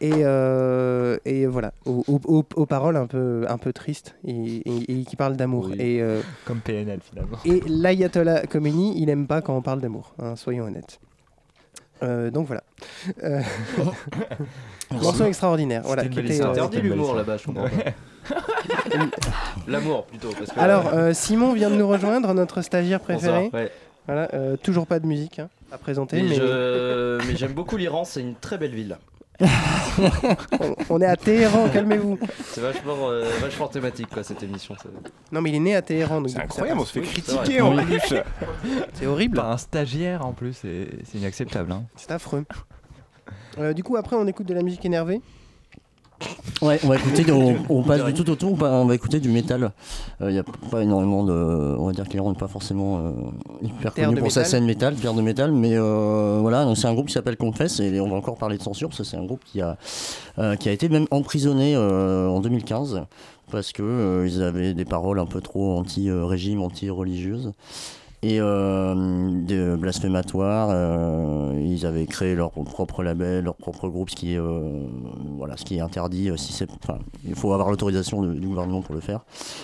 Et, 0.00 0.10
euh, 0.24 1.16
et 1.24 1.46
voilà, 1.46 1.72
aux, 1.84 2.02
aux- 2.08 2.20
aux- 2.24 2.44
aux 2.56 2.66
paroles 2.66 2.96
un 2.96 3.06
peu, 3.06 3.44
un 3.48 3.58
peu 3.58 3.72
tristes 3.72 4.16
et, 4.26 4.32
et- 4.68 5.00
et 5.00 5.04
qui 5.04 5.14
parlent 5.14 5.36
d'amour. 5.36 5.70
Et, 5.78 6.02
euh, 6.02 6.20
Comme 6.44 6.58
PNL 6.60 6.98
finalement. 7.02 7.38
et 7.44 7.60
l'Ayatollah 7.68 8.46
Khomeini, 8.48 9.00
il 9.00 9.10
aime 9.10 9.28
pas 9.28 9.42
quand 9.42 9.56
on 9.56 9.62
parle 9.62 9.80
d'amour, 9.80 10.14
hein, 10.18 10.34
soyons 10.34 10.64
honnêtes. 10.64 10.98
Euh, 12.02 12.32
donc 12.32 12.48
voilà. 12.48 12.64
Euh, 13.22 13.40
morceau 14.92 15.24
extraordinaire. 15.24 15.82
Voilà, 15.84 16.02
C'était 16.04 16.14
qui 16.22 16.32
était, 16.32 16.42
euh, 16.42 16.50
interdit 16.50 16.80
l'humour 16.80 17.14
là-bas, 17.14 17.36
je 17.36 17.46
comprends 17.46 17.64
pas. 17.64 17.70
L'amour 19.66 20.06
plutôt. 20.06 20.30
Parce 20.38 20.50
que, 20.52 20.60
Alors, 20.60 20.90
euh, 20.94 21.12
Simon 21.12 21.52
vient 21.52 21.70
de 21.70 21.76
nous 21.76 21.88
rejoindre, 21.88 22.32
notre 22.34 22.62
stagiaire 22.62 23.00
préféré. 23.00 23.44
Bonsoir, 23.44 23.62
ouais. 23.62 23.70
Voilà, 24.06 24.28
euh, 24.34 24.56
toujours 24.56 24.86
pas 24.86 24.98
de 24.98 25.06
musique 25.06 25.38
hein, 25.38 25.48
à 25.70 25.78
présenter. 25.78 26.16
Mais 26.22 26.28
Mais, 26.30 26.34
je- 26.34 27.20
mais 27.28 27.36
j'aime 27.36 27.52
beaucoup 27.52 27.76
l'Iran, 27.76 28.04
c'est 28.04 28.20
une 28.20 28.34
très 28.34 28.58
belle 28.58 28.74
ville. 28.74 28.96
on, 29.40 29.46
on 30.90 31.00
est 31.00 31.06
à 31.06 31.16
Téhéran, 31.16 31.68
calmez-vous. 31.72 32.18
C'est 32.44 32.60
vachement, 32.60 33.10
euh, 33.10 33.24
vachement 33.40 33.66
thématique 33.68 34.08
quoi 34.12 34.22
cette 34.22 34.42
émission. 34.42 34.74
c'est- 34.80 34.88
Non, 35.32 35.40
mais 35.40 35.50
il 35.50 35.56
est 35.56 35.60
né 35.60 35.74
à 35.76 35.82
Téhéran. 35.82 36.20
donc 36.20 36.30
C'est 36.30 36.38
incroyable, 36.40 36.80
on 36.80 36.84
se 36.84 36.92
fait 36.92 37.00
critiquer 37.00 37.60
en 37.60 37.76
plus. 37.76 38.00
C'est 38.94 39.06
horrible. 39.06 39.36
Par 39.36 39.50
un 39.50 39.56
stagiaire 39.56 40.24
en 40.26 40.32
plus, 40.32 40.52
c'est 40.52 40.88
c'est 41.10 41.18
inacceptable. 41.18 41.72
hein. 41.72 41.84
C'est 41.96 42.10
affreux. 42.12 42.44
Euh, 43.58 43.72
du 43.72 43.82
coup, 43.82 43.96
après, 43.96 44.16
on 44.16 44.26
écoute 44.26 44.46
de 44.46 44.54
la 44.54 44.62
musique 44.62 44.84
énervée. 44.84 45.20
Ouais, 46.60 46.78
on 46.84 46.88
va 46.88 46.94
écouter, 46.96 47.24
on, 47.32 47.56
on 47.68 47.82
passe 47.82 48.04
du 48.04 48.14
tout 48.14 48.30
au 48.30 48.36
tout, 48.36 48.56
on 48.60 48.84
va- 48.84 48.94
écouter 48.94 49.18
du 49.18 49.28
métal. 49.28 49.72
Il 50.20 50.28
n'y 50.28 50.38
a 50.38 50.44
pas 50.70 50.80
énormément 50.82 51.24
de. 51.24 51.32
On 51.32 51.86
va 51.86 51.92
dire 51.92 52.06
que 52.06 52.12
l'Iran 52.12 52.30
n'est 52.30 52.38
pas 52.38 52.46
forcément 52.46 52.98
euh, 53.00 53.10
hyper 53.60 53.92
Terre 53.92 54.08
connu 54.08 54.20
pour 54.20 54.30
sa 54.30 54.40
métal. 54.40 54.50
scène 54.50 54.64
métal, 54.64 54.94
pierre 54.94 55.14
de 55.14 55.22
métal, 55.22 55.50
mais 55.50 55.72
euh, 55.74 56.38
voilà, 56.40 56.72
c'est 56.76 56.86
un 56.86 56.94
groupe 56.94 57.08
qui 57.08 57.12
s'appelle 57.14 57.36
Confess 57.36 57.80
et 57.80 57.98
on 58.00 58.08
va 58.08 58.14
encore 58.14 58.36
parler 58.36 58.56
de 58.56 58.62
censure, 58.62 58.88
parce 58.88 58.98
que 58.98 59.04
c'est 59.04 59.16
un 59.16 59.24
groupe 59.24 59.42
qui 59.44 59.60
a, 59.60 59.76
euh, 60.38 60.54
qui 60.54 60.68
a 60.68 60.72
été 60.72 60.88
même 60.88 61.06
emprisonné 61.10 61.74
euh, 61.74 62.28
en 62.28 62.38
2015 62.40 63.02
parce 63.50 63.72
que 63.72 63.82
euh, 63.82 64.26
ils 64.28 64.42
avaient 64.42 64.74
des 64.74 64.84
paroles 64.84 65.18
un 65.18 65.26
peu 65.26 65.40
trop 65.40 65.76
anti-régime, 65.76 66.62
anti-religieuses 66.62 67.52
et 68.22 68.38
euh, 68.40 68.94
de 69.46 69.76
blasphématoires. 69.76 70.68
euh, 70.70 71.52
ils 71.64 71.84
avaient 71.86 72.06
créé 72.06 72.34
leur 72.34 72.50
propre 72.52 73.02
label, 73.02 73.44
leur 73.44 73.56
propre 73.56 73.88
groupe, 73.88 74.10
ce 74.10 74.16
qui 74.16 74.34
est, 74.34 74.38
euh, 74.38 74.86
voilà, 75.36 75.56
ce 75.56 75.64
qui 75.64 75.76
est 75.76 75.80
interdit. 75.80 76.30
euh, 76.30 76.36
si 76.36 76.52
c'est, 76.52 76.68
enfin, 76.82 76.98
il 77.26 77.34
faut 77.34 77.52
avoir 77.52 77.70
l'autorisation 77.70 78.22
du 78.22 78.46
gouvernement 78.46 78.80
pour 78.82 78.94
le 78.94 79.00
faire, 79.00 79.20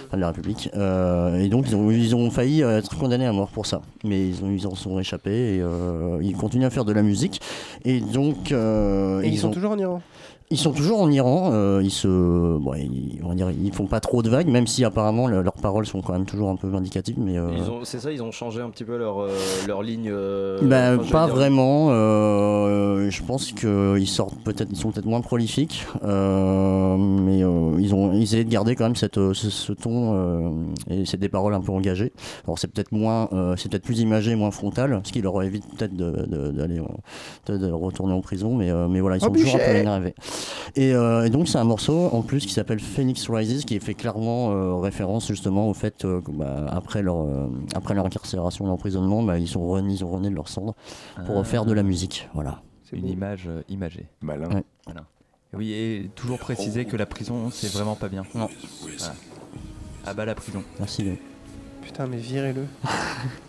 enfin, 0.09 0.17
de 0.17 0.21
la 0.23 0.29
République. 0.29 0.71
Euh, 0.75 1.37
et 1.39 1.49
donc 1.49 1.67
ils 1.69 1.77
ont, 1.77 1.91
ils 1.91 2.17
ont 2.17 2.31
failli 2.31 2.63
euh, 2.63 2.79
être 2.79 2.97
condamnés 2.99 3.27
à 3.27 3.33
mort 3.33 3.49
pour 3.49 3.67
ça, 3.67 3.81
mais 4.05 4.29
ils, 4.29 4.45
ont, 4.45 4.51
ils 4.51 4.67
en 4.67 4.75
sont 4.75 4.99
échappés 4.99 5.57
et 5.57 5.61
euh, 5.61 6.19
ils 6.23 6.37
continuent 6.37 6.65
à 6.67 6.71
faire 6.71 6.85
de 6.85 6.93
la 6.93 7.03
musique. 7.03 7.41
Et 7.85 8.01
donc 8.01 8.51
euh, 8.53 9.21
Et 9.23 9.29
ils, 9.29 9.39
sont 9.39 9.49
ont- 9.49 9.53
toujours 9.53 9.73
en 9.73 9.79
Iran? 9.79 10.03
Ils 10.51 10.57
sont 10.59 10.73
toujours 10.73 11.01
en 11.03 11.11
Iran. 11.11 11.51
euh, 11.53 11.81
ils 11.83 11.91
se, 11.91 12.07
bon, 12.59 12.73
ils, 12.75 13.21
on 13.25 13.29
va 13.29 13.35
dire, 13.35 13.51
ils 13.51 13.73
font 13.73 13.87
pas 13.87 14.01
trop 14.01 14.23
de 14.23 14.31
vagues, 14.31 14.49
même 14.49 14.67
si 14.67 14.85
apparemment 14.85 15.27
le- 15.27 15.43
leurs 15.43 15.53
paroles 15.55 15.87
sont 15.87 16.01
quand 16.01 16.13
même 16.15 16.25
toujours 16.25 16.49
un 16.49 16.57
peu 16.57 16.69
vindicatives. 16.69 17.17
Mais 17.19 17.37
euh, 17.39 17.51
Ils 17.57 17.71
ont- 17.71 17.81
C'est 17.85 17.99
ça, 18.01 18.11
ils 18.13 18.23
ont 18.23 18.33
changé 18.33 18.61
un 18.61 18.71
petit 18.71 18.85
peu 18.85 18.97
leur, 18.97 19.21
euh, 19.21 19.29
leur 19.67 19.83
ligne 19.83 20.09
euh, 20.11 20.59
Bah, 20.63 20.97
enfin, 21.01 21.11
pas 21.13 21.27
dire, 21.27 21.35
vraiment. 21.35 21.89
euh, 21.91 23.11
je 23.11 23.23
pense 23.23 23.53
qu'ils 23.53 24.09
sortent 24.09 24.39
peut-être, 24.45 24.69
ils 24.71 24.77
sont 24.77 24.91
peut-être 24.91 25.07
moins 25.07 25.21
prolifiques, 25.21 25.87
euh, 26.05 26.97
mais 26.97 27.43
euh, 27.43 27.77
ils 27.79 27.95
ont, 27.95 28.13
ils 28.13 28.23
essaient 28.23 28.45
de 28.45 28.51
garder 28.51 28.75
quand 28.75 28.85
même 28.85 28.97
cette, 28.97 29.15
ce, 29.17 29.33
ce 29.51 29.73
ton 29.73 30.15
euh, 30.15 30.51
et 30.91 31.05
c'est 31.07 31.17
des 31.19 31.29
paroles 31.29 31.55
un 31.55 31.61
peu 31.61 31.73
engagées. 31.73 32.13
Alors 32.47 32.59
c'est 32.59 32.69
peut-être 32.69 32.93
moins, 32.93 33.29
euh, 33.33 33.55
c'est 33.57 33.71
peut-être 33.71 33.85
plus 33.85 34.01
imagé, 34.01 34.35
moins 34.35 34.51
frontal, 34.51 35.01
ce 35.05 35.13
qui 35.13 35.21
leur 35.23 35.43
évite 35.43 35.65
peut-être 35.77 35.95
de- 35.97 36.27
de- 36.27 36.51
d'aller, 36.51 36.79
euh, 36.81 37.53
de, 37.53 37.59
de 37.67 37.71
retourner 37.73 38.13
en 38.15 38.21
prison, 38.21 38.55
mais, 38.55 38.71
euh, 38.71 38.89
mais 38.89 39.01
voilà, 39.01 39.17
ils 39.17 39.21
sont 39.21 39.29
Oh, 39.31 39.37
toujours 39.37 39.55
un 39.57 39.59
peu 39.59 39.77
énervés. 39.77 40.15
Et, 40.77 40.93
euh, 40.95 41.25
et 41.25 41.31
donc 41.31 41.49
c'est 41.49 41.59
un 41.59 41.65
morceau 41.65 42.09
en 42.13 42.23
plus 42.23 42.47
qui 42.47 42.53
s'appelle 42.53 42.81
Phoenix 42.81 43.29
Rises, 43.31 43.65
qui 43.65 43.79
fait 43.81 43.95
clairement 43.95 44.51
euh, 44.53 44.75
référence 44.77 45.29
justement 45.29 45.69
au 45.69 45.75
fait 45.75 46.05
euh, 46.05 46.21
que 46.21 46.31
bah, 46.31 46.67
après 46.71 47.03
leur, 47.03 47.23
euh, 47.23 47.49
après 47.75 47.95
leur 47.95 48.05
incarcération, 48.07 48.67
l'emprisonnement, 48.67 49.23
bah, 49.23 49.39
ils 49.39 49.49
sont 49.49 49.67
remis, 49.67 49.97
ils 49.97 50.05
ont 50.05 50.11
rené 50.11 50.31
de 50.31 50.35
leur 50.35 50.49
cendre 50.49 50.75
pour 51.27 51.39
Ah. 51.39 51.45
faire 51.45 51.65
de 51.65 51.73
la 51.73 51.83
musique. 51.83 52.29
Voilà. 52.35 52.63
C'est 52.89 52.97
une 52.97 53.09
image 53.09 53.45
euh, 53.49 53.63
imagée. 53.69 54.07
Malin. 54.23 54.49
Ouais. 54.49 54.65
Voilà. 54.87 55.05
Oui, 55.55 55.73
et 55.73 56.11
toujours 56.15 56.39
préciser 56.39 56.85
que 56.85 56.97
la 56.97 57.07
prison, 57.07 57.51
c'est 57.51 57.73
vraiment 57.73 57.95
pas 57.97 58.09
bien. 58.09 58.25
Non. 58.35 58.49
Voilà. 58.83 59.15
Ah 60.07 60.15
bah 60.15 60.25
la 60.25 60.35
prison. 60.35 60.63
Merci. 60.79 61.03
Léo. 61.05 61.17
Putain, 61.83 62.07
mais 62.07 62.17
virez-le. 62.19 62.65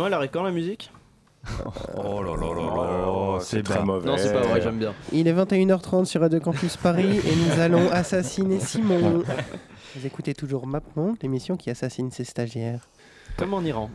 sinon, 0.00 0.06
elle 0.06 0.14
arrête 0.14 0.30
quand 0.32 0.42
la 0.42 0.50
musique 0.50 0.90
Oh 1.96 2.22
là 2.22 2.30
là 2.36 2.54
là 2.54 3.06
Oh, 3.06 3.34
là, 3.34 3.40
c'est 3.40 3.62
très 3.62 3.82
mauvais. 3.84 4.06
Non, 4.06 4.16
c'est 4.16 4.32
pas 4.32 4.40
vrai, 4.40 4.60
j'aime 4.62 4.78
bien. 4.78 4.94
Il 5.12 5.28
est 5.28 5.32
21h30 5.34 6.04
sur 6.06 6.20
Radio 6.22 6.40
Campus 6.40 6.76
Paris 6.78 7.18
et 7.18 7.36
nous 7.36 7.60
allons 7.60 7.90
assassiner 7.90 8.60
Simon. 8.60 9.22
Vous 9.96 10.06
écoutez 10.06 10.32
toujours 10.34 10.66
MapMonde, 10.66 11.16
l'émission 11.22 11.56
qui 11.56 11.68
assassine 11.70 12.10
ses 12.10 12.24
stagiaires. 12.24 12.88
Comme 13.36 13.52
en 13.54 13.60
Iran. 13.62 13.90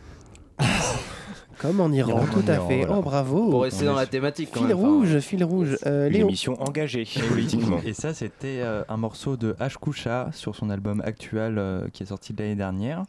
Comme 1.58 1.80
en 1.80 1.90
Iran, 1.90 2.10
Iran, 2.18 2.26
tout 2.32 2.44
en 2.44 2.48
à 2.48 2.54
Iran, 2.54 2.68
fait. 2.68 2.76
voilà. 2.84 2.94
Oh 2.98 3.02
bravo 3.02 3.50
Pour 3.50 3.62
rester 3.62 3.84
dans 3.86 3.94
la 3.94 4.06
thématique 4.06 4.50
quand 4.52 4.60
Fil 4.60 4.68
même. 4.68 4.76
enfin, 4.78 4.86
rouge, 4.88 5.18
fil 5.20 5.42
rouge. 5.44 5.76
Euh, 5.86 6.06
Une 6.08 6.12
Léo, 6.12 6.28
émission 6.28 6.60
engagée 6.62 7.06
politiquement. 7.28 7.78
Et 7.84 7.94
ça, 7.94 8.12
c'était 8.12 8.60
euh, 8.60 8.82
un 8.88 8.96
morceau 8.98 9.36
de 9.38 9.54
H. 9.58 9.76
Kusha 9.80 10.28
sur 10.32 10.54
son 10.54 10.68
album 10.68 11.00
actuel 11.04 11.56
euh, 11.58 11.88
qui 11.92 12.02
est 12.02 12.06
sorti 12.06 12.34
l'année 12.38 12.56
dernière. 12.56 13.04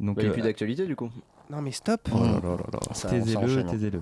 Donc, 0.00 0.16
bah, 0.16 0.22
il 0.22 0.24
n'y 0.24 0.28
a 0.28 0.30
euh, 0.30 0.32
plus 0.34 0.42
d'actualité 0.42 0.86
du 0.86 0.96
coup. 0.96 1.10
Non 1.54 1.62
mais 1.62 1.72
stop 1.72 2.08
Oh 2.12 2.18
là 2.18 2.32
là 2.42 2.56
là 2.56 2.56
là, 2.72 2.78
ça- 2.88 2.94
ça 2.94 3.08
taisez-le, 3.10 3.38
enchaîne. 3.38 3.66
taisez-le. 3.70 4.00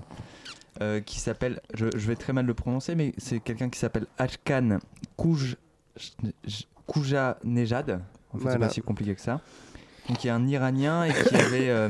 Euh, 0.81 1.01
qui 1.01 1.19
s'appelle, 1.19 1.61
je, 1.75 1.85
je 1.95 2.07
vais 2.07 2.15
très 2.15 2.33
mal 2.33 2.45
le 2.47 2.53
prononcer, 2.55 2.95
mais 2.95 3.13
c'est 3.19 3.39
quelqu'un 3.39 3.69
qui 3.69 3.77
s'appelle 3.79 4.07
Ashkan 4.17 4.79
Kouj, 5.17 5.55
Kouja 6.87 7.37
Nejad. 7.43 8.01
En 8.33 8.39
fait, 8.39 8.51
c'est 8.51 8.59
pas 8.59 8.69
si 8.69 8.81
compliqué 8.81 9.13
que 9.15 9.21
ça. 9.21 9.41
Donc, 10.09 10.23
il 10.23 10.27
y 10.27 10.29
a 10.29 10.35
un 10.35 10.47
Iranien 10.47 11.03
et 11.05 11.13
qui 11.13 11.35
avait, 11.35 11.69
euh, 11.69 11.89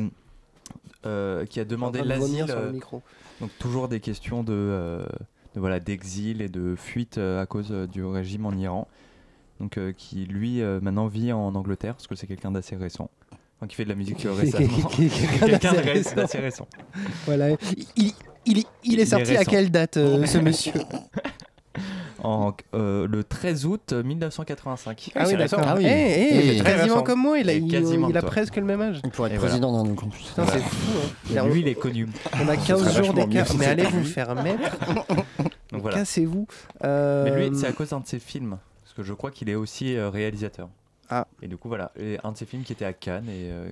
euh, 1.05 1.45
qui 1.45 1.59
a 1.59 1.65
demandé 1.65 2.03
l'asile. 2.03 2.45
sur 2.47 2.59
le 2.59 2.71
micro. 2.73 3.01
donc 3.39 3.49
toujours 3.57 3.87
des 3.87 3.99
questions 4.01 4.43
de, 4.43 5.01
de 5.55 5.59
voilà 5.59 5.79
d'exil 5.79 6.41
et 6.41 6.49
de 6.49 6.75
fuite 6.75 7.17
à 7.17 7.45
cause 7.45 7.71
du 7.71 8.03
régime 8.03 8.45
en 8.45 8.51
Iran. 8.51 8.87
Donc 9.59 9.79
qui 9.97 10.25
lui 10.25 10.61
maintenant 10.81 11.07
vit 11.07 11.31
en 11.31 11.55
Angleterre 11.55 11.95
parce 11.95 12.07
que 12.07 12.15
c'est 12.15 12.27
quelqu'un 12.27 12.51
d'assez 12.51 12.75
récent. 12.75 13.09
Enfin, 13.63 13.67
qui 13.67 13.75
fait 13.75 13.83
de 13.85 13.89
la 13.89 13.95
musique 13.95 14.25
euh, 14.25 14.33
récemment. 14.33 14.67
Quelqu'un 15.39 15.73
d'assez 16.15 16.37
ré- 16.39 16.43
récent. 16.43 16.67
Voilà. 17.25 17.49
Il, 17.51 17.57
il, 17.95 18.05
il 18.05 18.07
est, 18.09 18.13
il 18.45 18.57
est 18.59 18.65
Il 18.83 18.99
est 18.99 19.05
sorti 19.05 19.37
à 19.37 19.45
quelle 19.45 19.71
date 19.71 19.97
euh, 19.97 20.25
ce 20.25 20.37
monsieur 20.37 20.73
En, 22.25 22.53
euh, 22.73 23.05
le 23.05 23.23
13 23.25 23.65
août 23.65 23.91
1985. 23.91 25.11
Ah 25.15 25.25
oui, 25.27 25.35
récent. 25.35 25.57
d'accord. 25.57 25.73
Ah 25.73 25.77
oui. 25.77 25.85
Eh, 25.85 25.89
eh, 25.89 26.55
Et- 26.55 26.59
très 26.59 26.75
quasiment 26.77 27.01
comme 27.03 27.19
moi, 27.21 27.37
il 27.39 27.49
a, 27.49 27.53
il- 27.53 27.67
il 28.09 28.17
a 28.17 28.21
presque 28.21 28.55
le 28.55 28.63
même 28.63 28.79
âge. 28.81 29.01
Il 29.03 29.09
pourrait 29.11 29.29
être 29.29 29.35
Et 29.35 29.37
voilà. 29.39 29.49
président 29.51 29.83
d'un 29.83 29.93
campus. 29.93 30.27
Putain, 30.29 30.45
c'est 30.47 30.59
fou. 30.59 31.37
hein. 31.37 31.47
Lui, 31.47 31.59
il 31.61 31.67
est 31.67 31.75
connu. 31.75 32.07
on 32.41 32.47
a 32.47 32.55
15 32.55 32.79
serait 32.91 33.03
jours 33.03 33.13
d'écart. 33.13 33.47
Mais 33.57 33.65
allez 33.65 33.83
vous 33.83 34.03
faire 34.05 34.33
mettre. 34.35 34.77
Voilà. 35.73 35.97
Cassez-vous. 35.97 36.47
Euh, 36.85 37.23
Mais 37.25 37.49
lui, 37.49 37.57
c'est 37.57 37.65
à 37.67 37.71
cause 37.71 37.89
d'un 37.89 37.99
de 37.99 38.05
ses 38.07 38.19
films. 38.19 38.57
Parce 38.83 38.93
que 38.95 39.01
je 39.03 39.11
crois 39.13 39.31
qu'il 39.31 39.49
est 39.49 39.55
aussi 39.55 39.95
euh, 39.97 40.09
réalisateur. 40.11 40.69
Ah. 41.09 41.27
Et 41.41 41.47
du 41.47 41.57
coup, 41.57 41.67
voilà. 41.67 41.91
Et 41.95 42.17
un 42.23 42.31
de 42.31 42.37
ses 42.37 42.45
films 42.45 42.63
qui 42.63 42.73
était 42.73 42.85
à 42.85 42.93
Cannes 42.93 43.29
et 43.29 43.51
euh, 43.51 43.71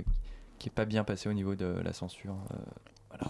qui 0.59 0.69
est 0.69 0.71
pas 0.71 0.85
bien 0.85 1.03
passé 1.03 1.29
au 1.29 1.33
niveau 1.33 1.55
de 1.55 1.65
la 1.83 1.93
censure. 1.93 2.35
euh, 2.53 2.57
voilà. 3.09 3.25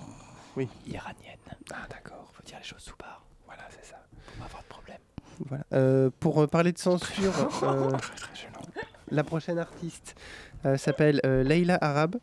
Oui. 0.55 0.67
Iranienne. 0.87 1.37
Ah, 1.73 1.87
d'accord. 1.89 2.29
Faut 2.33 2.43
dire 2.43 2.57
les 2.57 2.63
choses 2.63 2.81
sous 2.81 2.95
barre. 2.97 3.23
Voilà, 3.45 3.63
c'est 3.69 3.85
ça. 3.85 3.97
Pour 4.25 4.33
pas 4.35 4.45
avoir 4.45 4.63
de 4.63 4.67
problème. 4.67 4.99
Voilà. 5.47 5.63
Euh, 5.73 6.09
pour 6.19 6.47
parler 6.49 6.71
de 6.71 6.77
censure, 6.77 7.33
la 9.11 9.23
prochaine 9.23 9.59
artiste 9.59 10.15
s'appelle 10.77 11.19
Leila 11.23 11.77
Arab. 11.81 12.17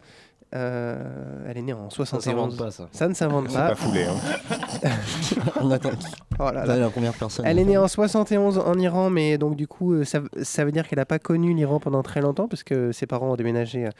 Euh, 0.55 1.45
elle 1.47 1.59
est 1.59 1.63
née 1.63 1.75
en 1.75 1.91
Ça 1.91 1.97
71. 1.97 2.23
s'invente 2.25 2.57
pas 2.57 2.71
ça. 2.71 2.89
Ça 2.93 3.07
ne 3.07 3.13
s'invente 3.13 3.53
pas. 3.53 3.69
pas 3.69 3.75
foulé. 3.75 4.05
Hein. 4.05 4.89
On 5.61 5.71
attend. 5.71 5.91
Oh 6.39 6.45
là 6.45 6.53
là. 6.53 6.65
Là, 6.65 6.77
la 6.77 6.91
première 6.91 7.13
personne. 7.13 7.45
Elle 7.47 7.59
est 7.59 7.65
née 7.65 7.77
en 7.77 7.87
71 7.87 8.59
en 8.59 8.75
Iran, 8.79 9.11
mais 9.11 9.37
donc 9.37 9.57
du 9.57 9.67
coup, 9.67 9.93
euh, 9.93 10.05
ça, 10.05 10.21
ça 10.41 10.65
veut 10.65 10.73
dire 10.73 10.89
qu'elle 10.89 10.99
n'a 10.99 11.05
pas 11.07 11.19
connu 11.19 11.53
l'Iran 11.53 11.81
pendant 11.81 12.03
très 12.03 12.23
longtemps, 12.23 12.49
parce 12.49 12.63
que 12.63 12.93
ses 12.93 13.07
parents 13.07 13.33
ont 13.33 13.37
déménagé 13.37 13.87
euh, 13.87 13.91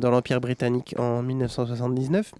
dans 0.00 0.10
l'Empire 0.10 0.40
britannique 0.40 0.94
en 0.98 1.22
1979. 1.22 2.32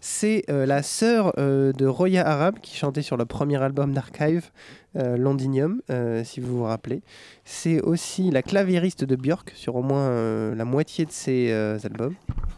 C'est 0.00 0.44
euh, 0.48 0.64
la 0.66 0.82
sœur 0.82 1.32
euh, 1.38 1.72
de 1.72 1.86
Roya 1.86 2.26
Arab 2.26 2.58
qui 2.60 2.74
chantait 2.76 3.02
sur 3.02 3.16
le 3.18 3.26
premier 3.26 3.62
album 3.62 3.92
d'Archive, 3.92 4.50
euh, 4.96 5.16
Londinium, 5.16 5.82
si 6.24 6.40
vous 6.40 6.58
vous 6.58 6.64
rappelez. 6.64 7.02
C'est 7.44 7.80
aussi 7.82 8.30
la 8.30 8.42
claviériste 8.42 9.04
de 9.04 9.14
Björk 9.16 9.52
sur 9.54 9.76
au 9.76 9.82
moins 9.82 10.54
la 10.54 10.64
moitié 10.64 11.04
de 11.04 11.10
ses 11.12 11.52
albums. 11.84 12.14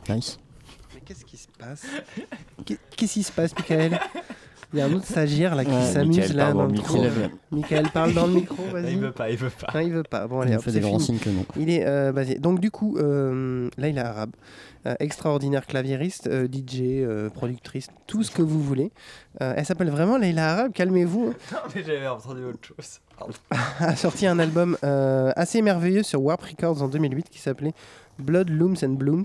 Nice. 0.08 0.38
Mais 0.94 1.00
qu'est-ce 1.04 1.24
qui 1.24 1.36
se 1.36 1.48
passe? 1.58 1.84
Qu'est- 2.64 2.78
Qu'est-ce 2.96 3.12
qui 3.14 3.22
se 3.22 3.32
passe, 3.32 3.54
Michael? 3.56 3.98
Il 4.72 4.78
y 4.78 4.82
a 4.82 4.86
un 4.86 4.92
autre 4.92 5.04
stagiaire 5.06 5.54
là 5.54 5.64
qui 5.64 5.70
Ouais, 5.70 5.82
s'amuse 5.92 6.16
Michael 6.18 6.36
là 6.36 6.44
parle 6.44 6.54
dans 6.56 6.66
le 6.66 6.72
micro. 6.72 6.96
Il 7.04 7.56
Michael 7.56 7.88
parle 7.92 8.14
dans 8.14 8.26
le 8.26 8.32
micro, 8.32 8.62
vas-y. 8.72 8.92
Il 8.92 8.98
veut 8.98 9.12
pas, 9.12 9.30
il 9.30 9.36
veut 9.36 9.50
pas. 9.50 9.72
Non, 9.74 9.80
il 9.80 9.92
veut 9.92 10.02
pas. 10.02 10.26
Bon, 10.26 10.40
il 10.40 10.42
allez, 10.42 10.52
nous 10.52 10.58
hop, 10.58 10.64
fait 10.64 10.72
des 10.72 10.80
grands 10.80 10.98
signes 10.98 11.18
que 11.18 11.30
non. 11.30 11.44
Il 11.58 11.68
est 11.70 11.86
euh, 11.86 12.12
basé. 12.12 12.36
Donc, 12.36 12.58
du 12.60 12.70
coup, 12.70 12.96
euh, 12.98 13.68
là, 13.76 13.88
il 13.88 13.98
est 13.98 14.00
arabe. 14.00 14.30
Euh, 14.84 14.96
extraordinaire 14.98 15.66
claviériste, 15.66 16.26
euh, 16.26 16.48
DJ, 16.48 16.80
euh, 16.82 17.30
productrice, 17.30 17.86
tout 18.08 18.24
ce 18.24 18.32
que 18.32 18.42
vous 18.42 18.60
voulez. 18.60 18.90
Euh, 19.40 19.54
elle 19.56 19.64
s'appelle 19.64 19.90
vraiment 19.90 20.18
Leila 20.18 20.54
Arabe, 20.54 20.72
calmez-vous. 20.72 21.26
Non, 21.52 21.58
mais 21.72 21.84
j'avais 21.86 22.08
entendu 22.08 22.42
autre 22.44 22.58
chose. 22.62 22.98
A 23.78 23.94
sorti 23.94 24.26
un 24.26 24.40
album 24.40 24.76
euh, 24.82 25.30
assez 25.36 25.62
merveilleux 25.62 26.02
sur 26.02 26.20
Warp 26.20 26.42
Records 26.42 26.82
en 26.82 26.88
2008 26.88 27.28
qui 27.30 27.38
s'appelait 27.38 27.74
Blood, 28.18 28.50
Looms 28.50 28.76
and 28.82 28.94
Blooms. 28.94 29.24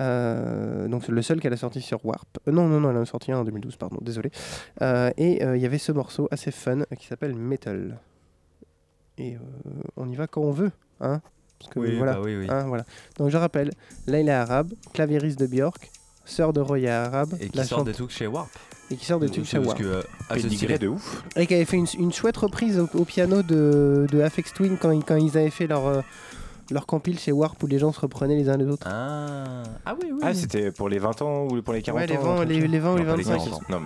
Euh, 0.00 0.86
donc 0.88 1.04
c'est 1.04 1.12
le 1.12 1.22
seul 1.22 1.40
qu'elle 1.40 1.52
a 1.52 1.56
sorti 1.56 1.80
sur 1.80 2.04
Warp. 2.04 2.28
Euh, 2.46 2.52
non, 2.52 2.68
non, 2.68 2.80
non, 2.80 2.90
elle 2.90 2.96
en 2.98 3.02
a 3.02 3.06
sorti 3.06 3.32
un 3.32 3.38
en 3.38 3.44
2012, 3.44 3.76
pardon, 3.76 3.98
désolé. 4.00 4.30
Euh, 4.82 5.10
et 5.16 5.44
euh, 5.44 5.56
il 5.56 5.62
y 5.62 5.66
avait 5.66 5.78
ce 5.78 5.92
morceau 5.92 6.28
assez 6.30 6.50
fun 6.50 6.82
qui 6.98 7.06
s'appelle 7.06 7.34
Metal. 7.34 7.98
Et 9.18 9.34
euh, 9.34 9.38
on 9.96 10.08
y 10.08 10.14
va 10.14 10.26
quand 10.26 10.42
on 10.42 10.52
veut, 10.52 10.70
hein 11.00 11.20
Parce 11.58 11.72
que 11.72 11.80
Oui, 11.80 11.96
voilà. 11.96 12.12
bah 12.14 12.20
oui, 12.24 12.36
oui. 12.36 12.46
hein, 12.48 12.64
voilà. 12.68 12.84
Donc 13.18 13.30
je 13.30 13.36
rappelle, 13.36 13.70
Leila 14.06 14.42
Arabe, 14.42 14.72
claviériste 14.92 15.38
de 15.40 15.46
Björk, 15.46 15.90
sœur 16.24 16.52
de 16.52 16.60
Roya 16.60 17.04
Arabe, 17.04 17.34
Et 17.40 17.48
qui 17.48 17.56
la 17.56 17.64
sort 17.64 17.82
des 17.84 17.90
chante- 17.92 17.96
trucs 17.96 18.10
chez 18.10 18.26
Warp. 18.28 18.50
et 18.90 18.96
qui 18.96 19.04
sort 19.04 19.18
des 19.18 19.28
trucs 19.28 19.44
chez 19.46 19.58
Warp. 19.58 19.76
que, 19.76 19.82
euh, 19.84 20.78
de 20.78 20.86
ouf. 20.88 21.24
Et 21.34 21.46
qui 21.48 21.54
avait 21.54 21.64
fait 21.64 21.76
une, 21.78 21.86
une 21.98 22.12
chouette 22.12 22.36
reprise 22.36 22.78
au, 22.78 22.88
au 22.96 23.04
piano 23.04 23.42
de, 23.42 24.06
de 24.10 24.20
Afex 24.20 24.52
Twin 24.54 24.76
quand, 24.80 24.92
ils- 24.92 25.02
quand 25.04 25.16
ils 25.16 25.36
avaient 25.36 25.50
fait 25.50 25.66
leur, 25.66 25.86
euh, 25.86 26.00
leur 26.70 26.86
compile 26.86 27.18
chez 27.18 27.32
Warp 27.32 27.62
où 27.62 27.66
les 27.66 27.78
gens 27.78 27.92
se 27.92 28.00
reprenaient 28.00 28.36
les 28.36 28.48
uns 28.48 28.56
les 28.56 28.66
autres. 28.66 28.86
Ah, 28.90 29.62
ah 29.86 29.94
oui, 30.00 30.10
oui. 30.12 30.20
Ah, 30.22 30.34
c'était 30.34 30.70
pour 30.70 30.88
les 30.88 30.98
20 30.98 31.22
ans 31.22 31.44
ou 31.50 31.62
pour 31.62 31.72
les 31.74 31.82
40 31.82 32.00
Ouais, 32.00 32.06
les 32.06 32.16
ans 32.16 32.22
20 32.22 32.32
un 32.32 32.36
truc 32.36 32.48
les- 32.50 32.68
les 32.68 32.78
20 32.78 32.92
ou 32.92 32.96
les 32.98 33.04
Non, 33.04 33.10
pas 33.10 33.16
25. 33.16 33.36
40 33.38 33.52
ans. 33.54 33.60
Non, 33.68 33.82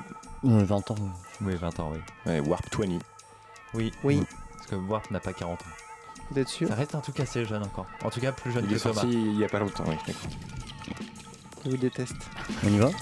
Euh, 0.60 0.64
20 0.64 0.90
ans. 0.90 0.94
Oui, 1.42 1.54
20 1.56 1.80
ans, 1.80 1.92
oui. 1.92 1.98
ouais, 2.26 2.40
Warp 2.40 2.64
20. 2.76 2.98
Oui. 3.74 3.92
Oui. 4.04 4.22
Parce 4.56 4.66
que 4.66 4.74
Warp 4.76 5.10
n'a 5.10 5.20
pas 5.20 5.32
40 5.32 5.60
ans. 5.62 5.70
Vous 6.30 6.38
êtes 6.38 6.48
sûr 6.48 6.66
Ça 6.68 6.74
reste 6.74 6.94
un 6.94 7.00
truc 7.00 7.20
assez 7.20 7.44
jeune 7.44 7.62
encore. 7.62 7.86
En 8.04 8.10
tout 8.10 8.20
cas, 8.20 8.32
plus 8.32 8.50
jeune 8.52 8.64
Il 8.64 8.70
que 8.70 8.74
est 8.76 8.78
sorti 8.78 9.00
Thomas. 9.02 9.12
il 9.12 9.38
y 9.38 9.44
a 9.44 9.48
pas 9.48 9.58
longtemps, 9.60 9.84
oui. 9.86 9.96
d'accord. 10.06 10.30
Je 11.64 11.70
vous 11.70 11.76
déteste. 11.76 12.16
On 12.64 12.68
y 12.68 12.78
va? 12.78 12.88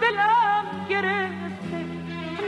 دلم 0.00 0.86
گرفته 0.88 1.86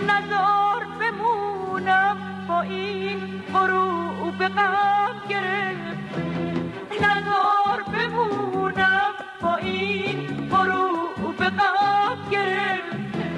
نزار 0.09 0.87
بمونم 1.01 2.17
با 2.49 2.61
این 2.61 3.19
برو 3.55 4.33
به 4.39 4.49
غم 4.49 5.17
گرفته. 5.29 6.23
نزار 7.03 7.83
بمونم 7.93 9.15
با 9.43 9.57
این 9.57 10.49
برو 10.49 11.09
به 11.39 11.45
غم 11.51 12.31
گرفته. 12.31 13.29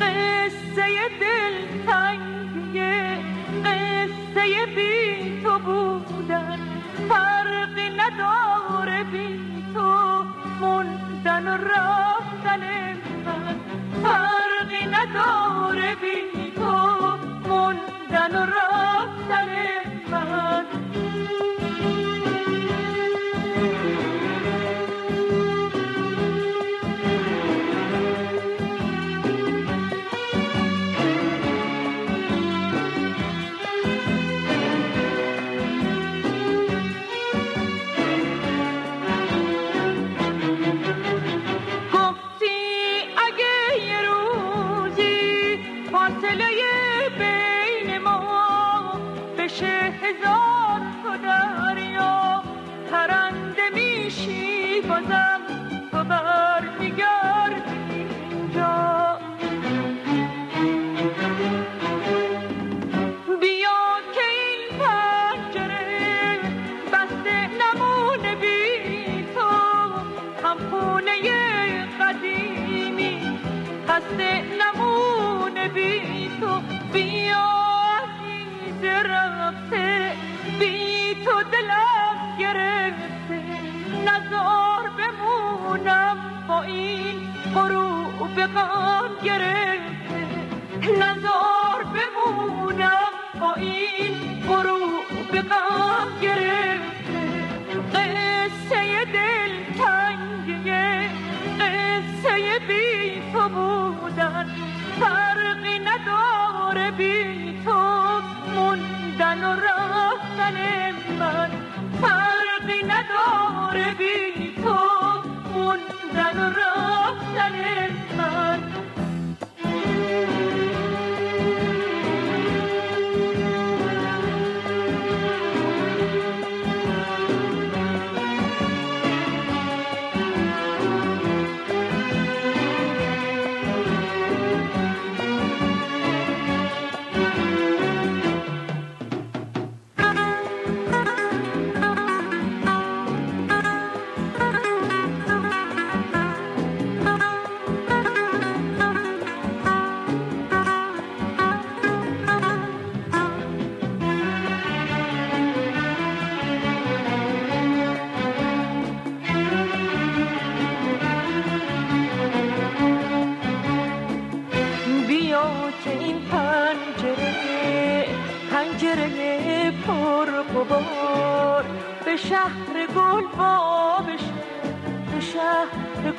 قصه 0.00 0.86
دل 1.20 1.84
تنگیه 1.86 3.18
قصه 3.64 4.66
بی 4.76 5.42
تو 5.42 5.58
بودن 5.58 6.58
فرقی 7.08 7.90
نداره 7.90 9.04
بی 9.04 9.40
تو 9.74 10.24
موندن 10.60 11.48
و 11.48 11.56
رفتنم 11.56 12.96
فرقی 14.02 14.86
نداره 14.86 15.94
بی 15.94 16.52
تو 16.56 16.72
موندن 17.48 18.36
و 18.36 18.46
رفتن 18.46 19.48
بی 75.82 76.30
تو 76.40 76.60
بیا 76.92 77.48
عزیز 77.98 78.84
رفته 78.84 80.12
بی 80.58 81.14
تو 81.24 81.42
دلم 81.52 82.16
گرفته 82.38 83.42
نزار 84.06 84.84
بمونم 84.98 86.16
با 86.48 86.62
این 86.62 87.16
غروب 87.54 88.34
غم 88.46 89.10
گرفته 89.24 90.20
نزار 90.98 91.80
بمونم 91.94 93.12
با 93.40 93.54
این 93.54 94.14
غروب 94.48 95.32
غم 95.50 96.08
گرفته 96.22 97.22
قصه 97.94 99.04
دل 99.04 99.52
تنگیه 99.78 101.10
قصه 101.60 102.58
بی 102.68 103.22
تو 103.32 103.48
بودن 103.48 104.46
فرقی 105.00 105.78
نداره 105.78 106.90
بی 106.90 107.60
تو 107.64 107.80
موندن 108.54 109.44
و 109.44 109.56
رفتن 109.56 110.56
من. 111.18 111.50
فرقی 112.02 112.82
نداره 112.82 113.94
بی 113.94 114.54
تو 114.62 114.78
موندن 115.54 116.38
و 116.38 116.50
رفتن 116.50 117.54
من. 118.18 118.60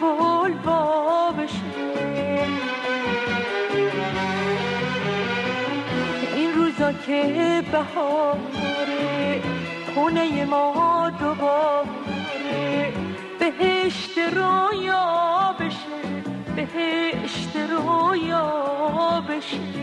گل 0.04 0.54
وا 0.66 1.32
بشه. 1.32 1.72
این 6.36 6.54
روزا 6.56 6.94
که 6.94 7.64
بهاره 7.72 9.42
خونه 9.96 10.46
ما 10.46 11.10
دوباره 11.20 12.94
بهشت 13.40 14.18
رویا 14.18 15.56
بشه 15.60 15.94
بهشت 16.56 17.56
رویا 17.56 19.24
بشه. 19.30 19.83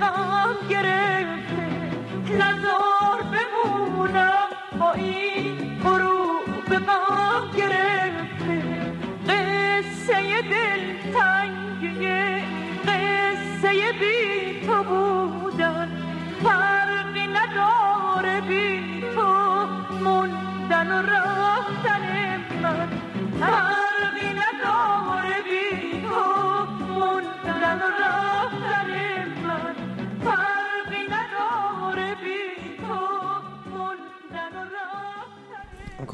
غم 0.00 0.68
گرفته 0.70 1.68
نزار 2.38 3.22
بمونم 3.32 4.48
با 4.80 4.92
این 4.92 5.80
فرو 5.82 6.40
به 6.70 6.78
غم 6.78 7.13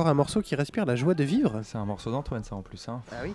Encore 0.01 0.11
un 0.11 0.15
morceau 0.15 0.41
qui 0.41 0.55
respire 0.55 0.87
la 0.87 0.97
joie 0.97 1.13
de 1.13 1.25
vivre. 1.25 1.61
C'est 1.63 1.77
un 1.77 1.85
morceau 1.85 2.11
d'Antoine, 2.11 2.43
ça 2.43 2.57
en 2.57 2.63
plus. 2.63 2.89
Hein. 2.89 3.03
Ah 3.13 3.17
oui 3.23 3.35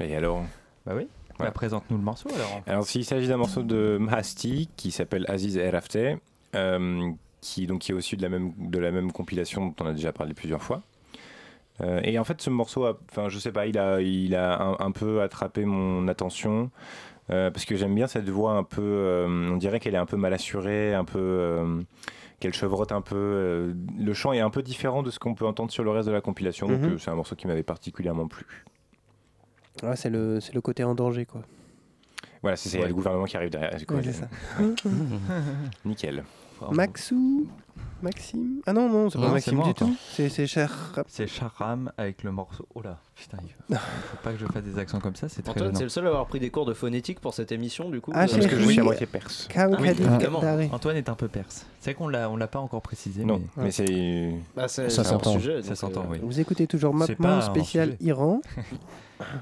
Et 0.00 0.16
alors 0.16 0.42
Bah 0.84 0.94
oui. 0.96 1.06
Bah, 1.38 1.52
Présente-nous 1.52 1.96
le 1.98 2.02
morceau 2.02 2.28
alors. 2.34 2.62
Alors, 2.66 2.84
s'il 2.84 3.04
s'agit 3.04 3.28
d'un 3.28 3.36
morceau 3.36 3.62
de 3.62 3.96
Mahasti 4.00 4.68
qui 4.76 4.90
s'appelle 4.90 5.24
Aziz 5.28 5.56
Erafte, 5.56 5.96
euh, 6.56 7.10
qui, 7.40 7.68
donc, 7.68 7.78
qui 7.82 7.92
est 7.92 7.94
aussi 7.94 8.16
de 8.16 8.22
la, 8.22 8.28
même, 8.28 8.52
de 8.58 8.80
la 8.80 8.90
même 8.90 9.12
compilation 9.12 9.66
dont 9.66 9.74
on 9.82 9.86
a 9.86 9.92
déjà 9.92 10.12
parlé 10.12 10.34
plusieurs 10.34 10.62
fois. 10.64 10.82
Euh, 11.80 12.00
et 12.02 12.18
en 12.18 12.24
fait, 12.24 12.42
ce 12.42 12.50
morceau, 12.50 12.86
a- 12.86 12.98
enfin, 13.12 13.28
je 13.28 13.38
sais 13.38 13.52
pas, 13.52 13.66
il 13.68 13.78
a, 13.78 14.00
il 14.00 14.34
a 14.34 14.60
un, 14.60 14.76
un 14.80 14.90
peu 14.90 15.22
attrapé 15.22 15.64
mon 15.64 16.08
attention 16.08 16.72
euh, 17.30 17.52
parce 17.52 17.64
que 17.64 17.76
j'aime 17.76 17.94
bien 17.94 18.08
cette 18.08 18.28
voix 18.28 18.54
un 18.54 18.64
peu. 18.64 18.82
euh, 18.82 19.48
on 19.52 19.56
dirait 19.58 19.78
qu'elle 19.78 19.94
est 19.94 19.98
un 19.98 20.06
peu 20.06 20.16
mal 20.16 20.34
assurée, 20.34 20.92
un 20.92 21.04
peu. 21.04 21.84
Qu'elle 22.40 22.54
chevrotte 22.54 22.90
un 22.92 23.02
peu. 23.02 23.14
euh, 23.16 23.74
le 23.98 24.14
chant 24.14 24.32
est 24.32 24.40
un 24.40 24.50
peu 24.50 24.62
différent 24.62 25.02
de 25.02 25.10
ce 25.10 25.18
qu'on 25.18 25.34
peut 25.34 25.46
entendre 25.46 25.70
sur 25.70 25.84
le 25.84 25.90
reste 25.90 26.08
de 26.08 26.12
la 26.12 26.20
compilation, 26.20 26.66
donc 26.66 26.80
Mhm. 26.80 26.88
euh, 26.94 26.98
c'est 26.98 27.10
un 27.10 27.14
morceau 27.14 27.36
qui 27.36 27.46
m'avait 27.46 27.62
particulièrement 27.62 28.26
plu. 28.26 28.46
Ouais, 29.82 29.94
c'est 29.96 30.10
le, 30.10 30.40
c'est 30.40 30.54
le 30.54 30.60
côté 30.60 30.82
en 30.84 30.94
danger, 30.94 31.26
quoi. 31.26 31.42
Voilà, 32.42 32.56
c'est 32.56 32.78
Ouais. 32.80 32.88
le 32.88 32.94
gouvernement 32.94 33.24
qui 33.26 33.36
arrive 33.36 33.50
derrière. 33.50 33.76
quoi. 33.86 33.96
Ouais, 33.98 34.02
c'est 34.02 34.12
ça. 34.12 34.28
Nickel. 35.84 36.24
Maxou 36.72 37.46
Maxime 38.02 38.62
Ah 38.66 38.72
non, 38.72 38.88
non, 38.88 39.10
c'est 39.10 39.18
pas 39.18 39.28
Maxime 39.28 39.56
moi 39.56 39.66
du 39.66 39.74
tout. 39.74 39.94
C'est 40.12 40.30
c'est 40.30 40.46
cher. 40.46 40.74
C'est 41.06 41.26
Charam 41.26 41.92
avec 41.98 42.22
le 42.22 42.32
morceau. 42.32 42.66
Oh 42.74 42.80
là, 42.80 42.98
putain, 43.14 43.36
il 43.44 43.50
faut, 43.50 43.74
faut 44.10 44.16
pas 44.22 44.32
que 44.32 44.38
je 44.38 44.46
fasse 44.46 44.62
des 44.62 44.78
accents 44.78 45.00
comme 45.00 45.16
ça, 45.16 45.28
c'est 45.28 45.42
très 45.42 45.50
Antoine, 45.52 45.74
c'est 45.74 45.82
le 45.82 45.90
seul 45.90 46.06
à 46.06 46.08
avoir 46.08 46.26
pris 46.26 46.40
des 46.40 46.48
cours 46.48 46.64
de 46.64 46.72
phonétique 46.72 47.20
pour 47.20 47.34
cette 47.34 47.52
émission, 47.52 47.90
du 47.90 48.00
coup. 48.00 48.10
Ah, 48.14 48.24
euh, 48.24 48.26
parce 48.30 48.46
que 48.46 48.58
je 48.58 48.64
suis 48.66 48.80
à 48.80 48.84
moitié 48.84 49.04
perse. 49.06 49.46
Kam- 49.50 49.76
Oui, 49.78 49.88
Kadi- 49.88 50.04
ah. 50.08 50.74
Antoine 50.74 50.96
est 50.96 51.10
un 51.10 51.14
peu 51.14 51.28
perse. 51.28 51.66
C'est 51.80 51.90
vrai 51.90 51.94
qu'on 51.98 52.08
l'a, 52.08 52.30
on 52.30 52.36
l'a 52.36 52.46
pas 52.48 52.58
encore 52.60 52.80
précisé. 52.80 53.22
Non, 53.24 53.38
mais, 53.56 53.64
mais 53.64 53.70
c'est. 53.70 54.32
Bah, 54.56 54.66
c'est- 54.68 54.88
Ça 54.88 55.04
s'entend. 55.04 55.38
Ça 55.62 55.74
s'entend, 55.74 56.02
euh, 56.04 56.12
oui. 56.12 56.20
Vous 56.22 56.40
écoutez 56.40 56.66
toujours 56.66 56.94
C'est 57.06 57.16
pas 57.16 57.22
Mapman 57.24 57.36
un 57.38 57.40
spécial. 57.42 57.96
Iran. 58.00 58.40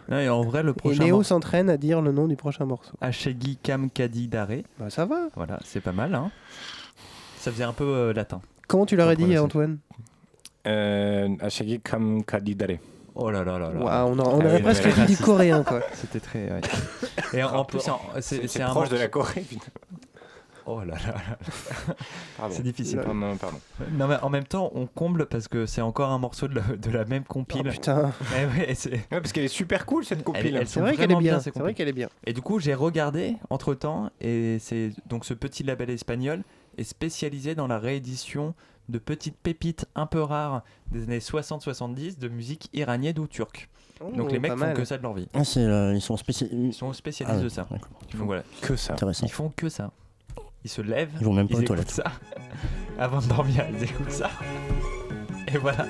Non, 0.09 0.19
et 0.19 0.29
en 0.29 0.43
vrai, 0.43 0.65
le 0.65 0.75
prochain 0.75 1.05
Néo 1.05 1.19
morceau, 1.19 1.29
s'entraîne 1.29 1.71
à 1.71 1.77
dire 1.77 2.01
le 2.03 2.11
nom 2.11 2.27
du 2.27 2.35
prochain 2.35 2.65
morceau. 2.65 2.91
Ashegi 3.01 3.57
Kam 3.63 3.91
Kadi 3.91 4.27
Dare. 4.27 4.49
Bah 4.77 4.91
ça 4.91 5.05
va. 5.05 5.29
Voilà, 5.37 5.61
c'est 5.65 5.81
pas 5.81 5.93
mal. 5.93 6.17
Hein. 6.17 6.33
Ça 7.39 7.51
faisait 7.53 7.65
un 7.65 7.73
peu 7.73 7.85
euh, 7.85 8.13
latin. 8.13 8.41
Comment 8.67 8.87
tu 8.87 8.97
l'aurais 8.97 9.17
dit. 9.17 9.39
Antoine? 9.39 9.79
Euh, 10.67 11.29
Ashagi 11.41 11.81
Kam 11.81 12.23
Kadidare. 12.25 12.77
Oh 13.15 13.31
là 13.31 13.43
là 13.43 13.59
là 13.59 13.71
là. 13.73 13.81
On, 14.07 14.19
a- 14.19 14.23
on 14.23 14.41
Ah 14.41 14.45
aurait 14.47 14.57
oui, 14.57 14.63
presque 14.63 14.89
dit 14.89 15.17
du 15.17 15.23
coréen, 15.23 15.63
quoi. 15.65 15.81
C'était 15.95 16.21
très. 16.21 16.51
ouais. 16.51 16.61
Et 17.35 17.43
en, 17.43 17.53
en 17.55 17.65
plus, 17.65 17.89
en- 17.89 18.01
c'est, 18.21 18.43
C'est 18.43 18.49
c'est 18.49 18.63
un 18.63 18.71
proche 18.71 18.91
de 18.91 18.97
la 18.97 19.09
Corée, 19.09 19.41
putain. 19.41 19.67
Oh 20.67 20.81
là 20.81 20.95
là 20.97 21.15
là. 21.15 21.39
Pardon. 22.37 22.55
C'est 22.55 22.63
difficile. 22.63 23.01
Non, 23.07 23.15
non, 23.15 23.37
pardon. 23.39 23.57
Non, 23.93 24.07
mais 24.07 24.17
en 24.21 24.29
même 24.29 24.45
temps, 24.45 24.71
on 24.75 24.87
comble 24.87 25.25
parce 25.25 25.49
que 25.49 25.65
c'est 25.65 25.81
encore 25.81 26.11
un 26.11 26.19
morceau 26.19 26.47
de 26.47 26.57
la, 26.57 26.77
de 26.77 26.91
la 26.91 27.07
même 27.07 27.25
compile. 27.25 27.63
Oh, 27.67 27.71
putain. 27.71 28.13
Eh 28.37 28.45
ouais, 28.61 28.75
c'est- 28.75 28.91
Ouais, 28.93 29.01
parce 29.11 29.33
qu'elle 29.33 29.45
est 29.45 29.49
super 29.49 29.87
cool 29.87 30.05
cette 30.05 30.23
compile. 30.23 30.55
C'est 30.61 30.67
sont 30.67 30.81
vrai 30.83 30.91
qu'elle 30.93 31.05
est 31.05 31.07
vraiment 31.07 31.21
bien. 31.21 31.39
ces 31.39 31.45
C'est 31.45 31.51
vrai 31.53 31.61
compiles. 31.61 31.75
qu'elle 31.77 31.89
est 31.89 31.93
bien. 31.95 32.11
Et 32.27 32.35
du 32.35 32.43
coup, 32.43 32.61
j'ai 32.61 32.75
regardé 32.75 33.37
entre 33.49 33.73
temps, 33.73 34.11
et 34.21 34.59
c'est 34.61 34.91
donc 35.07 35.25
ce 35.25 35.33
petit 35.33 35.63
label 35.63 35.89
espagnol 35.89 36.43
est 36.79 36.85
spécialisé 36.85 37.55
dans 37.55 37.67
la 37.67 37.79
réédition 37.79 38.55
de 38.89 38.99
petites 38.99 39.37
pépites 39.37 39.87
un 39.95 40.07
peu 40.07 40.23
rares 40.23 40.63
des 40.91 41.03
années 41.05 41.19
60-70 41.19 42.19
de 42.19 42.29
musique 42.29 42.71
iranienne 42.73 43.19
ou 43.19 43.27
turque. 43.27 43.69
donc 44.01 44.29
Oh, 44.31 44.33
les 44.33 44.39
mecs 44.39 44.53
font 44.53 44.57
mal. 44.57 44.75
que 44.75 44.85
ça 44.85 44.97
de 44.97 45.03
leur 45.03 45.13
vie. 45.15 45.29
Ah, 45.35 45.43
euh, 45.59 45.93
ils 45.95 46.01
sont. 46.01 46.17
Ils 46.17 46.95
spécialistes 46.95 47.39
Ah 47.41 47.43
de 47.43 47.49
ça. 47.49 47.67
d'accord. 47.71 47.91
Donc 48.15 48.27
voilà, 48.27 48.43
Que 48.63 48.77
ça. 48.77 48.95
Intéressant. 48.95 49.27
ils 49.27 49.33
font 49.33 49.53
que 49.55 49.69
ça. 49.69 49.91
Ils 50.65 50.71
se 50.71 50.81
lèvent, 50.81 51.13
Ils 51.21 51.25
vont 51.27 51.33
même 51.33 51.49
pas 51.49 51.55
aux 51.55 51.59
écoutent 51.59 51.67
toilettes. 51.67 51.91
ça. 51.91 52.05
Avant 52.99 53.21
de 53.21 53.27
dormir, 53.27 53.65
ils 53.73 53.85
écoutent 53.85 54.11
ça. 54.11 54.31
Et 55.53 55.59
voilà. 55.59 55.87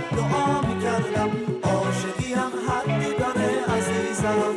واسه 0.00 0.16
دعا 0.16 0.60
می‌کردم. 0.60 1.30
عاشقیم 1.62 2.52
حدی 2.68 3.14
داره 3.18 3.50
عزیزم. 3.76 4.52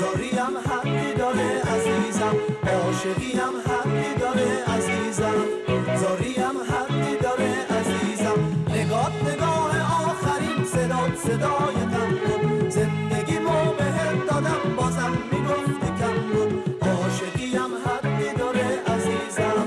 زاریم 0.00 0.54
حدی 0.68 1.14
داره 1.18 1.62
عزیزم. 1.74 2.36
عاشقیم 2.72 3.54
حدی 3.66 4.20
داره 4.20 4.50
عزیزم. 4.74 5.40
زاریم 6.00 6.56
حدی 6.70 7.16
داره 7.22 7.52
عزیزم. 7.78 8.40
نگات 8.68 9.14
نگاه 9.28 9.72
آخرین 10.06 10.64
صدات 10.64 11.16
صدای 11.24 11.76
غم 11.92 12.14
بود 12.42 12.68
زندگیمو 12.70 13.72
بهت 13.78 14.26
دادم 14.28 14.76
بازم 14.76 15.12
می‌گفتی 15.32 15.88
کم 15.98 16.16
بود 16.32 16.52
عاشقیم 16.82 17.72
حدی 17.86 18.38
داره 18.38 18.68
عزیزم. 18.94 19.66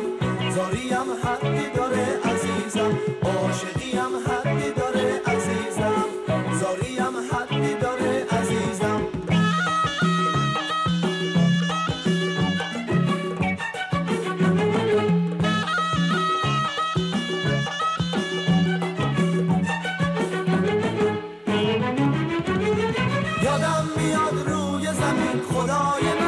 زاریم 0.56 1.10
حدی 1.24 1.70
داره 1.76 1.87
یادم 23.60 23.86
میاد 23.98 24.50
روی 24.50 24.86
زمین. 24.94 25.42
خدای 25.52 26.20
من. 26.22 26.27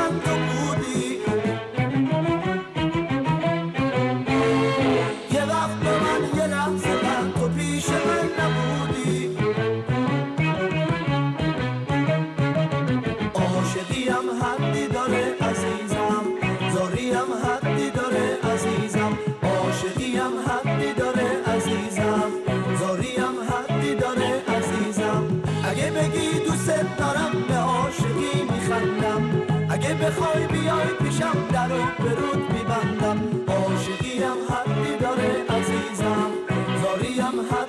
بخوای 30.19 30.47
بیای 30.47 30.87
پیشم 31.03 31.47
در 31.53 31.67
برود 31.99 32.53
میبندم 32.53 33.19
عاشقیم 33.47 34.37
حدی 34.49 34.97
داره 35.01 35.45
عزیزم. 35.49 36.31
زاریم 36.81 37.41
حدی 37.51 37.68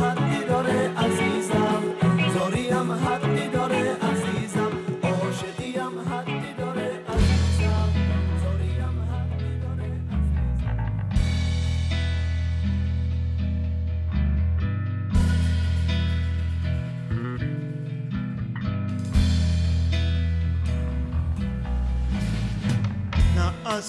حدی 0.00 0.44
داره 0.48 0.90
عزیزم. 0.98 1.53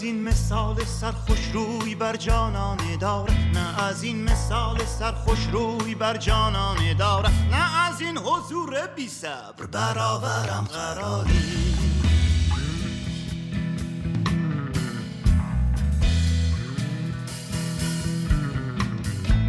این 0.06 0.24
مثال 0.24 0.84
سرخوش 0.86 1.52
روی 1.54 1.96
بر 1.96 2.16
جانان 2.16 2.98
دارد 3.02 3.38
نه 3.54 3.84
از 3.84 4.04
این 4.04 4.24
مثال 4.24 4.86
سرخوش 4.86 5.48
روی 5.52 5.96
بر 5.96 6.18
جانان 6.18 6.98
دارد 6.98 7.34
نه 7.52 7.86
از 7.88 8.02
این 8.02 8.18
حضور 8.18 8.88
بی 8.96 9.08
صبر. 9.08 9.66
برابرم 9.72 10.68
قراری. 10.74 11.65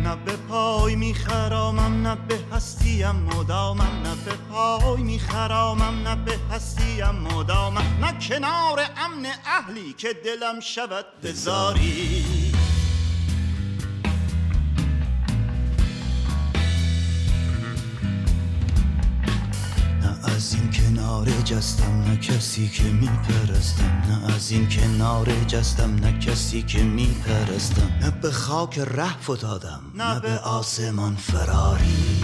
نه 0.06 0.16
به 0.16 0.36
پای 0.36 0.96
میخرامم 0.96 2.06
نه 2.06 2.16
به 2.28 2.38
هستیم 2.52 3.10
مدامم 3.10 4.02
نه 4.04 4.14
به 4.24 4.32
پای 4.52 5.02
میخرامم 5.02 6.08
نه 6.08 6.16
به 6.16 6.38
هستیم 6.50 7.10
مدامم 7.10 7.98
نه 8.00 8.18
کنار 8.18 8.80
امن 8.96 9.26
اهلی 9.46 9.92
که 9.92 10.12
دلم 10.12 10.60
شود 10.60 11.06
بزاری 11.22 12.15
کنار 21.06 21.26
جستم 21.44 22.02
نه 22.06 22.16
کسی 22.16 22.68
که 22.68 22.82
میپرستم 22.82 24.02
نه 24.08 24.34
از 24.34 24.50
این 24.50 24.68
کنار 24.68 25.26
جستم 25.46 25.94
نه 25.94 26.18
کسی 26.18 26.62
که 26.62 26.82
میپرستم. 26.82 27.90
نه 28.00 28.10
به 28.10 28.30
خاک 28.30 28.78
ره 28.78 29.18
فتادم 29.20 29.80
نه 29.94 30.20
به 30.20 30.38
آسمان 30.38 31.16
فراری. 31.16 32.22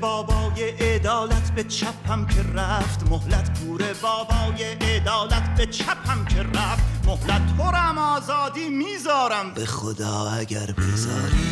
بابای 0.00 0.70
عدالت 0.70 1.54
به 1.54 1.64
چپم 1.64 2.26
که 2.26 2.42
رفت 2.54 3.10
مهلت 3.10 3.60
گور 3.60 3.82
بابای 4.02 4.64
عدالت 4.64 5.54
به 5.56 5.66
چپم 5.66 6.24
که 6.24 6.42
رفت. 6.42 6.97
مهلت 7.08 7.60
آزادی 7.98 8.68
می‌ذارم. 8.68 9.54
به 9.54 9.66
خدا 9.66 10.30
اگر 10.30 10.66
بذاری. 10.66 11.48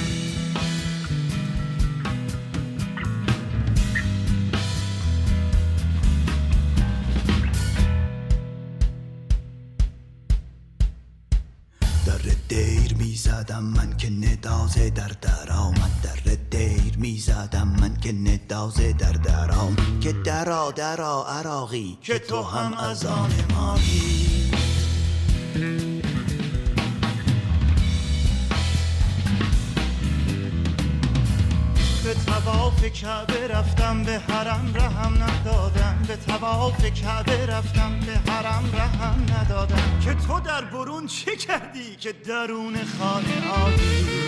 در 12.07 12.19
دیر 12.49 12.95
می‌زدم 12.95 13.65
من 13.65 13.97
که 13.97 14.11
ندازه 14.11 14.91
در 14.91 15.11
در 15.23 15.53
آمد 15.53 15.91
در 16.03 16.35
دیر 16.51 16.99
می‌زدم 16.99 17.69
من 17.81 17.97
که 17.97 18.13
ندازه 18.13 18.93
در 18.93 19.13
در 19.13 19.51
آمد 19.53 20.01
که 20.01 20.13
درا 20.13 20.71
درا 20.71 21.27
عراقی 21.29 21.99
که 22.03 22.19
تو 22.19 22.43
هم 22.43 22.75
از 22.75 23.07
آن 23.07 23.31
مایی 23.55 24.36
کعبه 33.01 33.49
رفتم 33.49 34.03
به 34.03 34.19
حرم 34.19 34.73
رحم 34.75 35.15
ندادم. 35.23 36.03
به 36.09 36.17
تواف 36.17 36.85
کعبه 36.85 37.47
رفتم 37.47 38.01
به 38.01 38.33
حرم 38.33 38.71
رحم 38.75 39.27
ندادم. 39.35 40.01
که 40.05 40.15
تو 40.15 40.41
در 40.41 40.65
برون 40.65 41.07
چه 41.07 41.37
کردی؟ 41.37 41.97
که 41.97 42.13
درون 42.13 42.75
خانه 42.99 43.51
آیی 43.65 44.26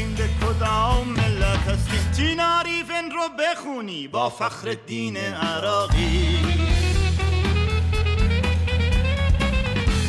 هستین 0.00 0.14
به 0.14 0.28
کدام 0.46 1.08
ملت 1.08 1.58
هستین 1.58 2.12
تیناریفن 2.16 3.10
رو 3.10 3.28
بخونی 3.38 4.08
با 4.08 4.30
فخر 4.30 4.76
دین 4.86 5.16
عراقی. 5.16 6.38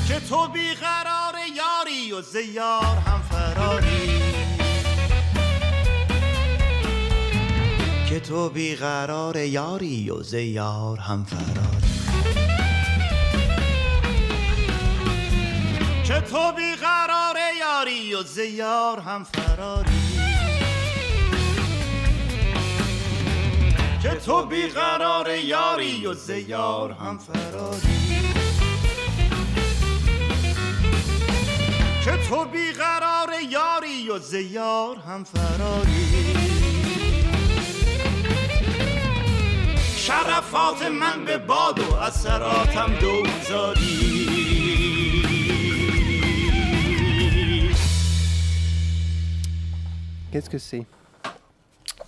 که 0.07 0.19
تو 0.29 0.47
بیقرار 0.47 1.35
یاری 1.55 2.11
و 2.11 2.21
زیار 2.21 2.97
هم 3.05 3.21
فراری. 3.21 4.21
که 8.09 8.19
تو 8.19 8.49
بیقرار 8.49 9.37
یاری 9.37 10.09
و 10.09 10.23
زیار 10.23 10.97
هم 10.97 11.25
فراری. 11.25 11.91
که 16.03 16.21
تو 16.21 16.51
بیقرار 16.51 17.30
و 18.13 18.23
زیار 18.23 18.99
هم 18.99 19.23
فراری. 19.23 20.21
که 24.03 24.09
تو 24.09 24.45
بیقرار 24.45 25.35
یاری 25.35 26.05
و 26.05 26.13
زیار 26.13 26.91
هم 26.91 27.17
فراری. 27.17 28.21
که 32.05 32.17
تو 32.29 32.45
بیقرار 32.45 33.29
یاری 33.49 34.09
و 34.09 34.19
زیار 34.19 34.95
هم 34.97 35.23
فراری. 35.23 36.35
شرفات 39.97 40.81
من 40.81 41.25
به 41.25 41.37
باد 41.37 41.79
و 41.79 41.93
اثراتم 41.93 42.93
دوزاری. 43.01 44.40
Qu'est-ce 50.41 50.49
que 50.49 50.57
c'est? 50.57 50.85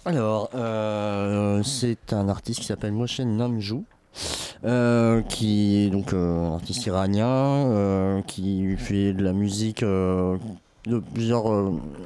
Alors, 0.05 0.49
euh, 0.55 1.61
c'est 1.61 2.13
un 2.13 2.29
artiste 2.29 2.61
qui 2.61 2.65
s'appelle 2.65 2.91
Moshe 2.91 3.19
Namjou. 3.19 3.85
euh, 4.65 5.21
qui 5.21 5.85
est 5.85 5.89
donc 5.91 6.13
euh, 6.13 6.47
un 6.47 6.55
artiste 6.55 6.87
iranien 6.87 8.23
qui 8.25 8.75
fait 8.77 9.13
de 9.13 9.23
la 9.23 9.33
musique 9.33 9.83
de 9.83 10.99
plusieurs 11.13 11.45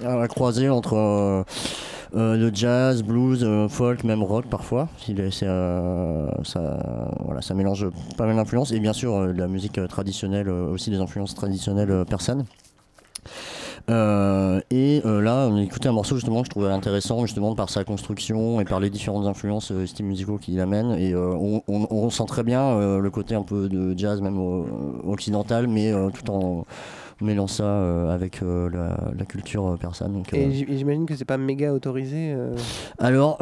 à 0.04 0.18
la 0.18 0.28
croisée 0.28 0.68
entre 0.70 1.46
le 2.14 2.52
jazz, 2.54 3.04
blues, 3.04 3.48
folk, 3.70 4.04
même 4.04 4.22
rock 4.22 4.48
parfois. 4.50 4.90
Il 5.08 5.22
est, 5.22 5.32
ça, 5.32 6.30
voilà, 7.24 7.42
ça 7.42 7.54
mélange 7.54 7.88
pas 8.18 8.26
mal 8.26 8.36
d'influences 8.36 8.74
et 8.74 8.82
bien 8.82 8.92
sûr 8.92 9.28
de 9.28 9.32
la 9.32 9.48
musique 9.48 9.80
traditionnelle, 9.88 10.50
aussi 10.50 10.90
des 10.90 10.98
influences 10.98 11.36
traditionnelles 11.36 12.04
persanes. 12.04 12.44
Euh, 13.90 14.60
et 14.70 15.02
euh, 15.06 15.22
là, 15.22 15.48
on 15.50 15.56
a 15.56 15.62
écouté 15.62 15.88
un 15.88 15.94
morceau 15.94 16.16
justement 16.16 16.42
que 16.42 16.48
je 16.48 16.50
trouvais 16.52 16.68
intéressant, 16.70 17.22
justement 17.26 17.56
par 17.56 17.70
sa 17.70 17.84
construction 17.86 18.60
et 18.60 18.66
par 18.66 18.80
les 18.82 18.90
différentes 18.90 19.26
influences 19.28 19.72
euh, 19.72 19.86
styles 19.86 20.06
musicaux 20.06 20.38
qu'il 20.38 20.60
amène. 20.60 20.92
Et 21.00 21.16
on, 21.16 21.64
on- 21.68 21.88
on 21.90 22.10
sent 22.10 22.26
très 22.28 22.44
bien 22.44 22.98
le 23.00 23.10
côté 23.10 23.36
un 23.36 23.44
peu 23.44 23.70
de 23.70 23.98
jazz, 23.98 24.22
même 24.22 24.38
occidental, 25.06 25.68
mais 25.68 25.94
tout 26.14 26.30
en 26.32 26.66
mêlant 27.22 27.48
ça 27.48 28.12
avec 28.14 28.42
la, 28.42 28.98
la 29.18 29.26
culture 29.26 29.78
persane. 29.80 30.14
Donc, 30.14 30.34
Et 30.34 30.52
j'imagine 30.52 31.06
que 31.06 31.16
c'est 31.16 31.26
pas 31.26 31.38
méga 31.38 31.74
autorisé. 31.74 32.36
alors, 33.00 33.38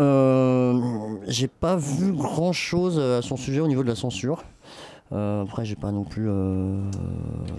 j'ai 1.27 1.47
pas 1.47 1.75
vu 1.75 2.11
grand 2.13 2.53
chose 2.53 2.99
à 2.99 3.21
son 3.21 3.35
sujet 3.37 3.59
au 3.61 3.67
niveau 3.67 3.83
de 3.83 3.89
la 3.89 3.95
censure. 3.95 4.43
Euh, 5.11 5.43
après, 5.43 5.65
j'ai 5.65 5.75
pas 5.75 5.91
non 5.91 6.03
plus 6.03 6.27
euh, 6.27 6.79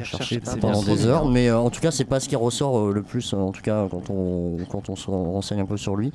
cherché 0.02 0.40
pendant 0.60 0.82
des 0.82 1.06
heures, 1.06 1.28
mais 1.28 1.48
euh, 1.48 1.58
en 1.58 1.70
tout 1.70 1.80
cas, 1.80 1.92
c'est 1.92 2.04
pas 2.04 2.18
ce 2.18 2.28
qui 2.28 2.34
ressort 2.34 2.76
euh, 2.78 2.92
le 2.92 3.02
plus, 3.02 3.32
euh, 3.32 3.36
en 3.36 3.52
tout 3.52 3.62
cas, 3.62 3.86
quand 3.88 4.10
on, 4.10 4.56
quand 4.68 4.90
on 4.90 4.96
se 4.96 5.08
renseigne 5.08 5.60
un 5.60 5.64
peu 5.66 5.76
sur 5.76 5.94
lui. 5.94 6.12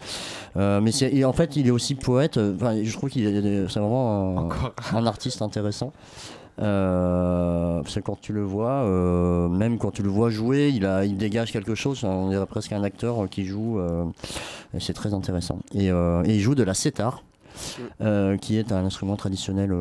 Mais 0.55 0.91
et 1.01 1.23
en 1.23 1.31
fait, 1.33 1.55
il 1.55 1.67
est 1.67 1.71
aussi 1.71 1.95
poète. 1.95 2.37
Enfin, 2.37 2.83
je 2.83 2.91
trouve 2.91 3.09
qu'il 3.09 3.25
est, 3.25 3.69
c'est 3.69 3.79
vraiment 3.79 4.49
un, 4.49 4.49
un 4.97 5.05
artiste 5.05 5.41
intéressant. 5.41 5.93
Euh, 6.61 7.81
parce 7.81 7.95
que 7.95 7.99
quand 8.01 8.19
tu 8.19 8.33
le 8.33 8.43
vois, 8.43 8.83
euh, 8.83 9.47
même 9.47 9.77
quand 9.77 9.91
tu 9.91 10.03
le 10.03 10.09
vois 10.09 10.29
jouer, 10.29 10.69
il, 10.75 10.85
a, 10.85 11.05
il 11.05 11.15
dégage 11.17 11.51
quelque 11.53 11.75
chose. 11.75 12.03
On 12.03 12.27
dirait 12.29 12.45
presque 12.45 12.73
un 12.73 12.83
acteur 12.83 13.29
qui 13.29 13.45
joue. 13.45 13.79
euh, 13.79 14.03
et 14.73 14.79
c'est 14.81 14.93
très 14.93 15.13
intéressant. 15.13 15.59
Et, 15.73 15.87
et 15.87 16.23
il 16.35 16.39
joue 16.41 16.55
de 16.55 16.63
la 16.63 16.73
sétar, 16.73 17.23
qui 18.41 18.57
est 18.57 18.71
un 18.73 18.85
instrument 18.85 19.15
traditionnel 19.15 19.73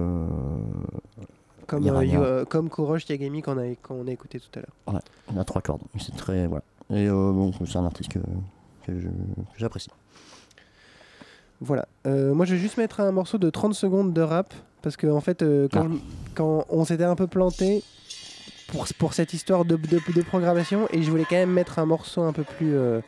Comme, 1.70 1.84
euh, 1.84 1.86
iranien. 1.86 2.14
Yo- 2.14 2.22
euh, 2.24 2.44
comme 2.44 2.68
Yagami 3.08 3.42
qu'on 3.42 3.56
a, 3.58 3.74
qu'on 3.82 4.06
a 4.08 4.10
écouté 4.10 4.40
tout 4.40 4.58
à 4.58 4.60
l'heure. 4.60 4.94
Ouais, 4.94 5.00
il 5.32 5.38
a 5.38 5.44
trois 5.44 5.62
cordes. 5.62 5.82
C'est 6.00 6.16
très. 6.16 6.46
Voilà. 6.48 6.64
Et 6.90 7.06
euh, 7.08 7.30
bon, 7.32 7.52
c'est 7.64 7.76
un 7.78 7.84
artiste 7.84 8.10
que, 8.12 8.18
j'apprécie. 9.56 9.90
Voilà. 11.60 11.86
Euh, 12.06 12.34
moi, 12.34 12.46
je 12.46 12.54
vais 12.54 12.60
juste 12.60 12.78
mettre 12.78 13.00
un 13.00 13.12
morceau 13.12 13.38
de 13.38 13.50
30 13.50 13.74
secondes 13.74 14.12
de 14.12 14.20
rap. 14.22 14.52
Parce 14.82 14.96
que, 14.96 15.06
en 15.06 15.20
fait, 15.20 15.42
euh, 15.42 15.68
quand, 15.70 15.86
Ah. 15.86 15.92
je- 15.92 16.34
quand 16.34 16.64
on 16.70 16.84
s'était 16.86 17.04
un 17.04 17.14
peu 17.16 17.26
planté 17.26 17.82
pour, 18.68 18.86
pour 18.98 19.12
cette 19.12 19.34
histoire 19.34 19.64
de, 19.66 19.76
de, 19.76 20.00
de 20.14 20.22
programmation, 20.22 20.88
et 20.90 21.02
je 21.02 21.10
voulais 21.10 21.26
quand 21.28 21.36
même 21.36 21.52
mettre 21.52 21.78
un 21.78 21.84
morceau 21.86 22.22
un 22.22 22.32
peu 22.32 22.44
plus. 22.44 22.74
euh, 22.74 23.00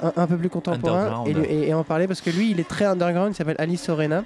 un, 0.00 0.12
un 0.16 0.26
peu 0.28 0.36
plus 0.36 0.48
contemporain 0.50 1.24
et, 1.26 1.30
Underground. 1.30 1.36
lui- 1.36 1.46
et- 1.64 1.68
et 1.70 1.74
en 1.74 1.82
parler 1.82 2.06
parce 2.06 2.20
que 2.20 2.30
lui 2.30 2.52
il 2.52 2.60
est 2.60 2.68
très 2.68 2.84
underground, 2.84 3.32
il 3.32 3.36
s'appelle 3.36 3.56
Ali 3.58 3.76
Sorena. 3.76 4.22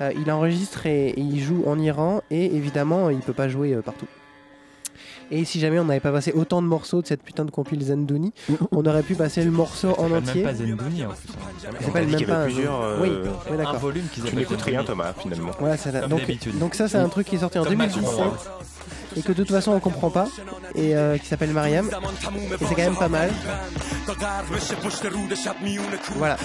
Euh, 0.00 0.12
il 0.20 0.30
enregistre 0.32 0.86
et, 0.86 1.10
et 1.10 1.20
il 1.20 1.40
joue 1.40 1.62
en 1.66 1.78
Iran 1.78 2.20
et 2.30 2.46
évidemment 2.56 3.10
il 3.10 3.18
peut 3.20 3.32
pas 3.32 3.48
jouer 3.48 3.74
euh, 3.74 3.80
partout. 3.82 4.06
Et 5.30 5.44
si 5.46 5.58
jamais 5.58 5.78
on 5.78 5.84
n'avait 5.84 6.00
pas 6.00 6.12
passé 6.12 6.32
autant 6.32 6.60
de 6.60 6.66
morceaux 6.66 7.00
de 7.00 7.06
cette 7.06 7.22
putain 7.22 7.44
de 7.46 7.50
compile 7.50 7.80
Zendouni, 7.82 8.32
on 8.72 8.84
aurait 8.84 9.02
pu 9.02 9.14
passer 9.14 9.42
le 9.42 9.50
morceau 9.50 9.94
en 9.98 10.10
entier. 10.12 10.42
même 10.42 10.52
pas 10.52 10.54
Zendouni 10.54 11.04
en 11.06 11.08
plus. 11.10 11.28
Ça 11.80 11.80
s'appelle 11.86 12.08
même 12.08 12.24
pas 12.26 12.42
un 12.42 12.44
plusieurs. 12.44 12.82
jeu. 12.82 12.86
euh, 13.02 13.30
Oui, 13.50 13.56
d'accord. 13.56 13.80
Tu 14.28 14.36
n'écoutes 14.36 14.62
rien, 14.62 14.84
Thomas, 14.84 15.12
finalement. 15.18 15.52
Voilà, 15.58 15.76
c'est 15.76 15.92
là. 15.92 16.00
Comme 16.02 16.10
Donc, 16.10 16.58
donc 16.58 16.74
ça 16.74 16.88
c'est 16.88 16.98
un 16.98 17.08
truc 17.08 17.26
qui 17.26 17.36
est 17.36 17.38
sorti 17.38 17.58
en 17.58 17.64
Comme 17.64 17.76
Mathieu 17.76 18.02
2017 18.02 18.18
Moreau. 18.24 18.36
Et 19.16 19.22
que 19.22 19.32
de 19.32 19.44
toute 19.44 19.50
façon 19.50 19.72
on 19.72 19.80
comprend 19.80 20.10
pas 20.10 20.28
et 20.74 20.94
euh, 20.96 21.18
qui 21.18 21.26
s'appelle 21.26 21.50
Mariam 21.50 21.88
et 21.88 22.64
c'est 22.64 22.74
quand 22.74 22.82
même 22.82 22.96
pas 22.96 23.08
mal. 23.08 23.30
Voilà. 26.16 26.36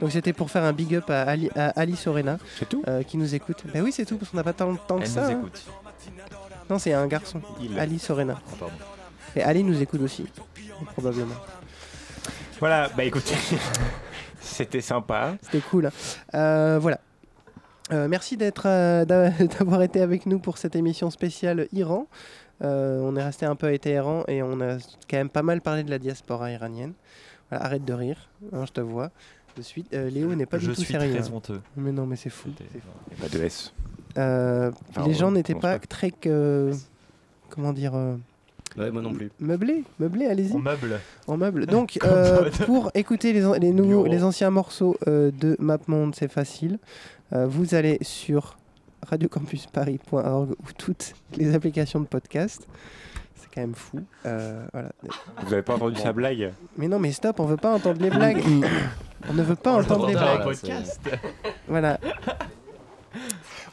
Donc 0.00 0.12
c'était 0.12 0.32
pour 0.32 0.50
faire 0.50 0.64
un 0.64 0.72
big 0.72 0.94
up 0.94 1.10
à 1.10 1.22
Ali, 1.22 1.50
à 1.54 1.68
Ali 1.80 1.96
Sorena 1.96 2.38
tout 2.68 2.82
euh, 2.88 3.02
qui 3.02 3.16
nous 3.16 3.34
écoute. 3.34 3.62
Bah 3.72 3.80
oui 3.82 3.92
c'est 3.92 4.04
tout 4.04 4.16
parce 4.16 4.30
qu'on 4.30 4.36
n'a 4.36 4.44
pas 4.44 4.52
tant, 4.52 4.74
tant 4.76 4.98
que 4.98 5.02
Elle 5.02 5.08
ça. 5.08 5.30
nous 5.30 5.46
hein. 5.46 5.50
Non 6.68 6.78
c'est 6.78 6.92
un 6.92 7.06
garçon. 7.06 7.40
Il. 7.60 7.78
Ali 7.78 7.98
Sorena. 7.98 8.40
Pardon. 8.58 8.72
Et 9.34 9.42
Ali 9.42 9.62
nous 9.62 9.80
écoute 9.80 10.00
aussi 10.02 10.26
probablement. 10.84 11.34
Voilà, 12.58 12.88
bah 12.96 13.04
écoutez, 13.04 13.34
c'était 14.40 14.80
sympa. 14.80 15.36
C'était 15.42 15.60
cool. 15.60 15.90
Euh, 16.34 16.78
voilà. 16.80 17.00
Euh, 17.92 18.08
merci 18.08 18.36
d'être, 18.36 18.66
euh, 18.66 19.04
d'a- 19.04 19.30
d'avoir 19.58 19.82
été 19.82 20.00
avec 20.00 20.26
nous 20.26 20.38
pour 20.38 20.58
cette 20.58 20.74
émission 20.76 21.10
spéciale 21.10 21.68
Iran. 21.72 22.06
Euh, 22.64 23.00
on 23.02 23.14
est 23.16 23.22
resté 23.22 23.46
un 23.46 23.54
peu 23.54 23.66
à 23.68 23.78
Téhéran 23.78 24.24
et 24.28 24.42
on 24.42 24.60
a 24.60 24.78
quand 25.08 25.16
même 25.18 25.28
pas 25.28 25.42
mal 25.42 25.60
parlé 25.60 25.84
de 25.84 25.90
la 25.90 25.98
diaspora 25.98 26.50
iranienne. 26.50 26.94
Voilà, 27.50 27.64
arrête 27.64 27.84
de 27.84 27.92
rire, 27.92 28.28
hein, 28.52 28.64
je 28.66 28.72
te 28.72 28.80
vois. 28.80 29.10
De 29.56 29.62
suite, 29.62 29.86
Euh, 29.94 30.10
Léo 30.10 30.34
n'est 30.34 30.46
pas 30.46 30.58
Je 30.58 30.68
du 30.70 30.74
tout 30.74 30.80
suis 30.82 30.92
sérieux. 30.92 31.14
très 31.14 31.28
hein. 31.28 31.32
honteux. 31.34 31.60
Mais 31.76 31.92
non, 31.92 32.06
mais 32.06 32.16
c'est 32.16 32.28
fou. 32.30 32.48
C'était- 32.50 32.68
c'est 32.72 32.80
fou. 32.80 32.88
Il 33.10 33.16
n'y 33.18 33.24
a 33.24 33.28
pas 33.28 33.38
de 33.38 33.42
S. 33.44 33.72
Euh, 34.18 34.70
Enfin, 34.90 35.06
les 35.06 35.14
gens 35.14 35.30
n'étaient 35.30 35.54
pas 35.54 35.78
très 35.78 36.10
que- 36.10 36.72
comment 37.50 37.72
dire 37.72 37.94
euh, 37.94 38.16
Ouais, 38.76 38.90
moi 38.90 39.00
non 39.00 39.12
plus. 39.14 39.30
meublés, 39.40 39.84
meublés, 39.98 40.26
allez-y. 40.26 40.52
On 40.54 40.58
meuble. 40.58 40.98
En 41.26 41.36
meuble. 41.36 41.66
Donc, 41.66 41.98
euh, 42.04 42.50
pour 42.66 42.90
écouter 42.94 43.32
les, 43.32 43.46
an- 43.46 43.52
les 43.54 43.70
nouveaux, 43.72 44.02
Bureau. 44.02 44.06
les 44.06 44.24
anciens 44.24 44.50
morceaux 44.50 44.96
euh, 45.06 45.30
de 45.30 45.56
MapMonde, 45.58 46.14
c'est 46.14 46.28
facile. 46.30 46.78
Euh, 47.32 47.46
vous 47.46 47.74
allez 47.74 47.98
sur 48.02 48.56
radiocampusparis.org 49.06 50.50
ou 50.50 50.72
toutes 50.78 51.14
les 51.36 51.54
applications 51.54 52.00
de 52.00 52.06
podcast. 52.06 52.66
C'est 53.34 53.48
quand 53.54 53.60
même 53.60 53.74
fou. 53.74 54.00
Euh, 54.24 54.64
voilà. 54.72 54.88
Vous 55.44 55.52
avez 55.52 55.62
pas 55.62 55.74
entendu 55.74 56.00
sa 56.00 56.12
blague 56.12 56.52
Mais 56.76 56.88
non, 56.88 56.98
mais 56.98 57.12
stop, 57.12 57.40
on 57.40 57.46
veut 57.46 57.56
pas 57.56 57.74
entendre 57.74 58.00
les 58.00 58.10
blagues. 58.10 58.42
on 59.28 59.32
ne 59.34 59.42
veut 59.42 59.56
pas 59.56 59.72
entendre 59.72 60.06
les 60.06 60.14
blagues. 60.14 60.38
là, 60.38 60.44
podcast. 60.44 61.00
Voilà. 61.68 61.98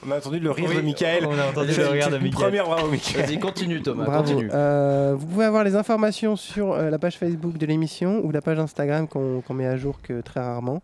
On 0.06 0.12
a 0.12 0.18
entendu 0.18 0.40
le 0.40 0.52
rire 0.52 0.68
Oui, 0.70 0.76
de 0.78 0.82
Michael. 0.82 1.26
on 1.26 1.38
a 1.38 1.46
entendu 1.50 1.74
le 1.78 1.88
rire 1.88 2.10
de 2.10 2.18
Michael. 2.18 2.32
Première 2.32 2.66
bravo, 2.66 2.90
Michael. 2.90 3.26
Vas-y, 3.26 3.40
continue 3.40 3.82
Thomas, 3.82 4.04
Bravo. 4.06 4.24
continue. 4.34 4.50
Euh, 4.54 5.16
vous 5.18 5.26
pouvez 5.28 5.46
avoir 5.46 5.64
les 5.64 5.76
informations 5.76 6.36
sur 6.36 6.74
euh, 6.74 6.90
la 6.90 7.00
page 7.00 7.18
Facebook 7.18 7.58
de 7.58 7.66
l'émission 7.66 8.20
ou 8.26 8.32
la 8.32 8.42
page 8.42 8.60
Instagram 8.60 9.08
qu'on 9.08 9.42
qu'on 9.42 9.54
met 9.54 9.66
à 9.68 9.78
jour 9.78 10.02
que 10.02 10.20
très 10.22 10.42
rarement. 10.42 10.82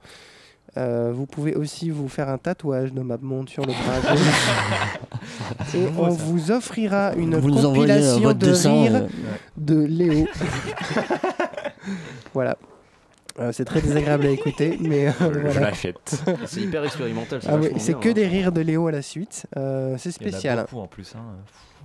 Euh, 0.78 1.12
vous 1.14 1.26
pouvez 1.26 1.56
aussi 1.56 1.90
vous 1.90 2.08
faire 2.08 2.30
un 2.30 2.38
tatouage 2.38 2.94
de 2.94 3.02
MapMonde 3.02 3.50
sur 3.50 3.66
le 3.66 3.74
bras 3.74 4.00
gauche. 4.14 5.76
Et 5.76 5.88
on 5.98 6.12
ça. 6.12 6.24
vous 6.24 6.52
offrira 6.52 7.14
une 7.16 7.38
Vous 7.38 7.50
nous 7.50 7.66
envoyez, 7.66 7.92
euh, 7.92 7.96
compilation 8.14 8.28
de 8.30 8.34
dessin, 8.34 8.72
rires 8.72 8.96
euh, 8.96 9.08
de 9.58 9.80
Léo. 9.82 10.28
voilà. 12.34 12.58
Euh, 13.40 13.52
c'est 13.54 13.66
très 13.66 13.82
désagréable 13.82 14.26
à 14.26 14.30
écouter, 14.30 14.78
mais 14.82 15.08
euh, 15.08 15.12
Je 15.20 15.26
voilà. 15.40 15.60
l'achète. 15.62 16.22
C'est 16.46 16.62
hyper 16.62 16.84
expérimental. 16.84 17.40
Ah 17.48 17.56
oui, 17.58 17.70
c'est 17.78 17.98
que 17.98 18.10
hein. 18.10 18.14
des 18.14 18.28
rires 18.28 18.52
de 18.52 18.62
Léo 18.62 18.88
à 18.88 18.92
la 18.92 19.02
suite. 19.02 19.46
Euh, 19.58 19.96
c'est 19.98 20.10
Il 20.10 20.22
y 20.22 20.26
en 20.26 20.28
a 20.28 20.32
spécial. 20.32 20.60
beaucoup 20.70 20.80
en 20.82 20.88
plus. 20.88 21.14
hein. 21.16 21.22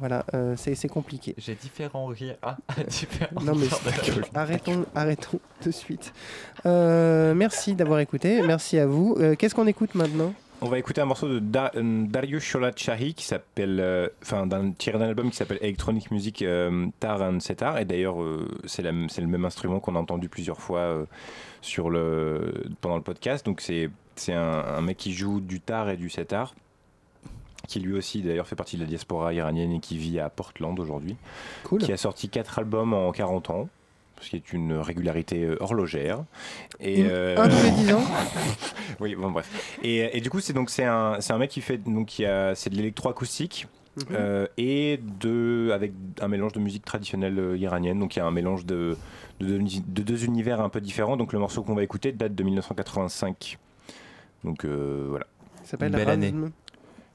Voilà, 0.01 0.25
euh, 0.35 0.55
c'est 0.57 0.89
compliqué. 0.89 1.37
J'ai 1.39 1.55
différents 1.55 2.07
rires. 2.07 2.35
Ah, 2.43 2.57
différents 2.89 3.41
Non 3.43 3.55
mais 3.55 3.67
rires 4.03 4.25
arrêtons, 4.35 4.85
arrêtons 4.95 5.39
de 5.65 5.71
suite. 5.71 6.13
Euh, 6.67 7.33
merci 7.35 7.75
d'avoir 7.75 8.01
écouté, 8.01 8.43
merci 8.43 8.79
à 8.79 8.87
vous. 8.87 9.17
Euh, 9.21 9.37
Qu'est-ce 9.37 9.55
qu'on 9.55 9.69
écoute 9.69 9.95
maintenant? 9.95 10.35
On 10.61 10.69
va 10.69 10.79
écouter 10.79 11.01
un 11.03 11.05
morceau 11.05 11.29
de 11.29 11.41
Da- 11.41 11.73
euh, 11.77 12.07
Dario 12.07 12.41
Sholachahi 12.41 13.13
qui 13.15 13.25
s'appelle, 13.25 13.79
euh, 13.81 14.09
enfin, 14.23 14.49
tiré 14.79 14.99
d'un 14.99 15.09
album 15.09 15.31
qui 15.31 15.37
s'appelle 15.37 15.59
Electronic 15.61 16.11
Music 16.11 16.41
euh, 16.43 16.87
Tar 17.01 17.21
and 17.21 17.41
Setar. 17.41 17.79
Et 17.79 17.85
d'ailleurs, 17.85 18.23
euh, 18.23 18.49
c'est 18.65 18.83
le 18.83 19.27
même 19.27 19.45
instrument 19.45 19.81
qu'on 19.81 19.95
a 19.95 19.99
entendu 19.99 20.29
plusieurs 20.31 20.61
fois 20.61 21.07
sur 21.61 21.91
le, 21.91 22.65
pendant 22.81 22.97
le 22.97 23.03
podcast. 23.03 23.45
Donc 23.45 23.61
c'est 23.61 23.91
c'est 24.17 24.33
un, 24.33 24.43
un 24.65 24.81
mec 24.81 24.97
qui 24.97 25.13
joue 25.13 25.41
du 25.41 25.61
tar 25.61 25.91
et 25.91 25.97
du 25.97 26.09
setar, 26.09 26.55
qui 27.67 27.81
lui 27.81 27.95
aussi 27.95 28.23
d'ailleurs 28.23 28.47
fait 28.47 28.55
partie 28.57 28.77
de 28.77 28.83
la 28.83 28.87
diaspora 28.89 29.35
iranienne 29.35 29.73
et 29.73 29.81
qui 29.81 29.99
vit 29.99 30.21
à 30.21 30.31
Portland 30.31 30.79
aujourd'hui. 30.79 31.17
Cool. 31.65 31.81
Qui 31.81 31.93
a 31.93 31.97
sorti 31.97 32.29
quatre 32.29 32.59
albums 32.61 32.95
en 32.95 33.11
40 33.13 33.51
ans. 33.51 33.69
Ce 34.21 34.31
qui 34.31 34.37
est 34.37 34.53
une 34.53 34.73
régularité 34.75 35.45
euh, 35.45 35.57
horlogère. 35.61 36.25
Et, 36.81 37.05
euh, 37.07 37.37
Un 37.39 37.49
tous 37.49 37.63
les 37.63 37.71
10 37.71 37.93
ans 37.95 38.03
oui, 39.01 39.15
bon 39.17 39.31
bref. 39.31 39.77
Et, 39.83 40.17
et 40.17 40.21
du 40.21 40.31
coup, 40.31 40.41
c'est 40.41 40.53
donc 40.53 40.71
c'est 40.71 40.85
un, 40.85 41.17
c'est 41.21 41.33
un 41.33 41.39
mec 41.39 41.51
qui 41.51 41.61
fait 41.61 41.79
donc 41.79 42.07
qui 42.07 42.25
a 42.25 42.55
c'est 42.55 42.71
de 42.71 42.77
l'électroacoustique 42.77 43.67
Mhm. 43.97 44.05
euh, 44.19 44.47
et 44.59 44.99
de 45.21 45.71
avec 45.73 45.93
un 46.21 46.27
mélange 46.27 46.53
de 46.53 46.59
musique 46.59 46.85
traditionnelle 46.85 47.39
euh, 47.39 47.57
iranienne. 47.57 48.01
Donc 48.01 48.17
il 48.17 48.19
y 48.19 48.23
a 48.23 48.27
un 48.27 48.33
mélange 48.33 48.67
de 48.67 48.97
de, 49.39 49.47
deux- 49.47 49.59
de 49.87 50.03
deux 50.03 50.25
univers 50.25 50.61
un 50.61 50.69
peu 50.69 50.81
différents. 50.81 51.17
Donc 51.17 51.33
le 51.33 51.39
morceau 51.39 51.63
qu'on 51.63 51.77
va 51.77 51.85
écouter 51.85 52.11
date 52.11 52.35
de 52.35 52.43
1985. 52.43 53.57
Donc 54.43 54.65
euh, 54.65 55.07
voilà. 55.11 55.27
Ça 55.63 55.71
s'appelle 55.73 55.93
Belle 55.93 56.11
année. 56.11 56.35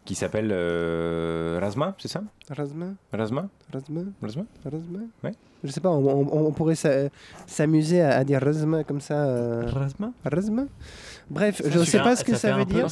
Qui 0.05 0.15
s'appelle 0.15 0.49
euh, 0.53 1.59
Razma, 1.61 1.95
c'est 1.99 2.07
ça? 2.07 2.23
Razma 2.49 2.93
Razma 3.11 3.49
Razma? 3.73 4.01
Razma 4.23 4.43
Razma? 4.63 4.99
Ouais. 5.23 5.31
Je 5.63 5.71
sais 5.71 5.81
pas, 5.81 5.89
on, 5.89 6.05
on- 6.07 6.47
on 6.47 6.51
pourrait 6.51 6.75
s'a- 6.75 7.09
s'amuser 7.47 8.01
à, 8.01 8.17
à 8.17 8.23
dire 8.23 8.41
Razma 8.41 8.83
comme 8.83 9.01
ça. 9.01 9.15
euh, 9.25 9.63
Razma 9.71 10.11
Razma 10.23 10.63
Bref, 11.29 11.61
Ça 11.61 11.69
je 11.69 11.79
fait 11.79 11.85
sais 11.85 11.99
un- 11.99 12.03
pas 12.03 12.15
ce 12.15 12.23
que 12.23 12.31
ça 12.33 12.49
ça, 12.49 12.57
veut 12.57 12.65
dire. 12.65 12.87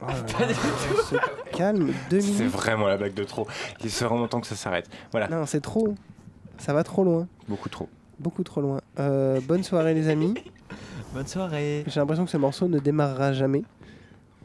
Oh 0.00 0.06
là 0.06 0.12
là, 0.46 0.54
se 0.54 1.56
calme, 1.56 1.90
deux 2.10 2.20
C'est 2.20 2.30
minutes. 2.32 2.52
vraiment 2.52 2.86
la 2.86 2.96
blague 2.96 3.12
de 3.14 3.24
trop. 3.24 3.46
Il 3.82 3.90
serait 3.90 4.08
vraiment 4.08 4.28
temps 4.28 4.40
que 4.40 4.46
ça 4.46 4.54
s'arrête. 4.54 4.88
Voilà. 5.10 5.28
Non, 5.28 5.46
c'est 5.46 5.60
trop. 5.60 5.94
Ça 6.58 6.72
va 6.72 6.84
trop 6.84 7.02
loin. 7.04 7.26
Beaucoup 7.48 7.68
trop. 7.68 7.88
Beaucoup 8.18 8.44
trop 8.44 8.60
loin. 8.60 8.80
Euh, 8.98 9.40
bonne 9.46 9.62
soirée 9.64 9.94
les 9.94 10.08
amis. 10.08 10.34
Bonne 11.12 11.26
soirée. 11.26 11.82
J'ai 11.88 11.98
l'impression 11.98 12.24
que 12.24 12.30
ce 12.30 12.36
morceau 12.36 12.68
ne 12.68 12.78
démarrera 12.78 13.32
jamais. 13.32 13.64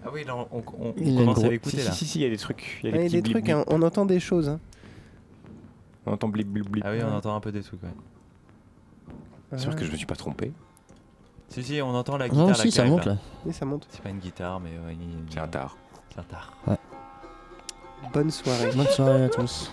Ah 0.04 0.10
oui, 0.12 0.24
là, 0.26 0.36
on, 0.36 0.48
on- 0.58 0.64
on 0.80 0.94
Il 0.98 1.10
a 1.10 1.12
une 1.12 1.18
commence 1.20 1.44
à 1.44 1.48
l'écouter 1.48 1.78
Si, 1.78 1.86
là. 1.86 1.92
si, 1.92 1.98
si, 2.00 2.06
si, 2.06 2.20
il 2.20 2.24
y 2.24 2.26
a 2.26 2.30
des 2.32 2.38
trucs. 2.38 2.80
Il 2.84 2.90
y 2.90 2.92
a 2.92 2.96
Ah, 2.96 3.02
Il 3.02 3.06
y 3.06 3.10
des 3.12 3.18
a 3.20 3.22
trucs, 3.22 3.50
hein, 3.50 3.64
on 3.68 3.84
entend 3.84 4.06
des 4.06 4.20
choses. 4.20 4.50
hein. 4.50 4.60
On 6.06 6.14
entend 6.14 6.28
blip 6.28 6.48
blip 6.48 6.70
blip. 6.70 6.84
Ah 6.88 6.92
oui, 6.92 7.00
on 7.04 7.14
entend 7.16 7.36
un 7.36 7.40
peu 7.40 7.52
des 7.52 7.64
trucs. 7.64 7.82
Ouais. 7.84 7.90
C'est 9.52 9.60
sûr 9.60 9.76
que 9.76 9.84
je 9.86 9.92
me 9.92 9.98
suis 9.98 10.06
pas 10.06 10.16
trompé. 10.16 10.52
Si, 11.50 11.64
si, 11.64 11.82
on 11.82 11.90
entend 11.96 12.18
la 12.18 12.28
guitare. 12.28 12.44
Non, 12.44 12.50
la 12.50 12.56
si, 12.56 12.72
ça 12.72 12.82
clave, 12.84 12.94
monte 12.96 13.06
là. 13.06 13.18
Oui, 13.46 13.54
ça 13.54 13.66
monte. 13.66 13.86
C'est 13.90 14.02
pas 14.02 14.10
une 14.10 14.20
guitare, 14.20 14.60
mais 14.60 14.72
ouais, 14.86 14.94
il- 15.00 15.32
C'est 15.32 15.40
un 15.40 15.48
tard. 15.48 15.78
C'est 16.10 16.20
un 16.20 16.24
tard. 16.24 16.54
Bonne 18.14 18.32
soirée. 18.32 18.72
Bonne 18.76 18.88
soirée 18.88 19.24
à 19.26 19.30
tous. 19.30 19.72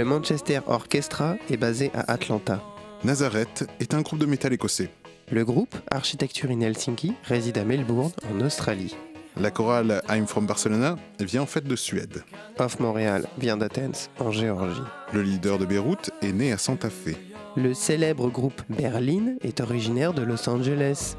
Le 0.00 0.06
Manchester 0.06 0.60
Orchestra 0.66 1.36
est 1.50 1.58
basé 1.58 1.90
à 1.92 2.10
Atlanta. 2.10 2.62
Nazareth 3.04 3.68
est 3.80 3.92
un 3.92 4.00
groupe 4.00 4.18
de 4.18 4.24
métal 4.24 4.50
écossais. 4.50 4.88
Le 5.30 5.44
groupe, 5.44 5.76
Architecture 5.90 6.48
in 6.50 6.62
Helsinki, 6.62 7.12
réside 7.24 7.58
à 7.58 7.66
Melbourne, 7.66 8.10
en 8.32 8.40
Australie. 8.40 8.96
La 9.36 9.50
chorale 9.50 10.00
I'm 10.08 10.26
from 10.26 10.46
Barcelona 10.46 10.96
vient 11.20 11.42
en 11.42 11.46
fait 11.46 11.64
de 11.64 11.76
Suède. 11.76 12.24
Off 12.58 12.80
Montréal 12.80 13.26
vient 13.36 13.58
d'Athens, 13.58 14.08
en 14.18 14.30
Géorgie. 14.32 14.80
Le 15.12 15.20
leader 15.20 15.58
de 15.58 15.66
Beyrouth 15.66 16.10
est 16.22 16.32
né 16.32 16.50
à 16.50 16.56
Santa 16.56 16.88
Fe. 16.88 17.14
Le 17.54 17.74
célèbre 17.74 18.30
groupe 18.30 18.62
Berlin 18.70 19.34
est 19.42 19.60
originaire 19.60 20.14
de 20.14 20.22
Los 20.22 20.48
Angeles. 20.48 21.16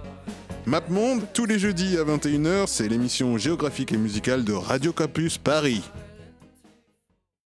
MapMonde, 0.66 1.22
tous 1.36 1.46
les 1.46 1.60
jeudis 1.60 2.00
à 2.00 2.04
21h, 2.04 2.66
c'est 2.66 2.88
l'émission 2.88 3.38
géographique 3.38 3.92
et 3.92 3.98
musicale 3.98 4.44
de 4.44 4.54
Radio 4.54 4.92
Campus 4.92 5.38
Paris. 5.38 5.84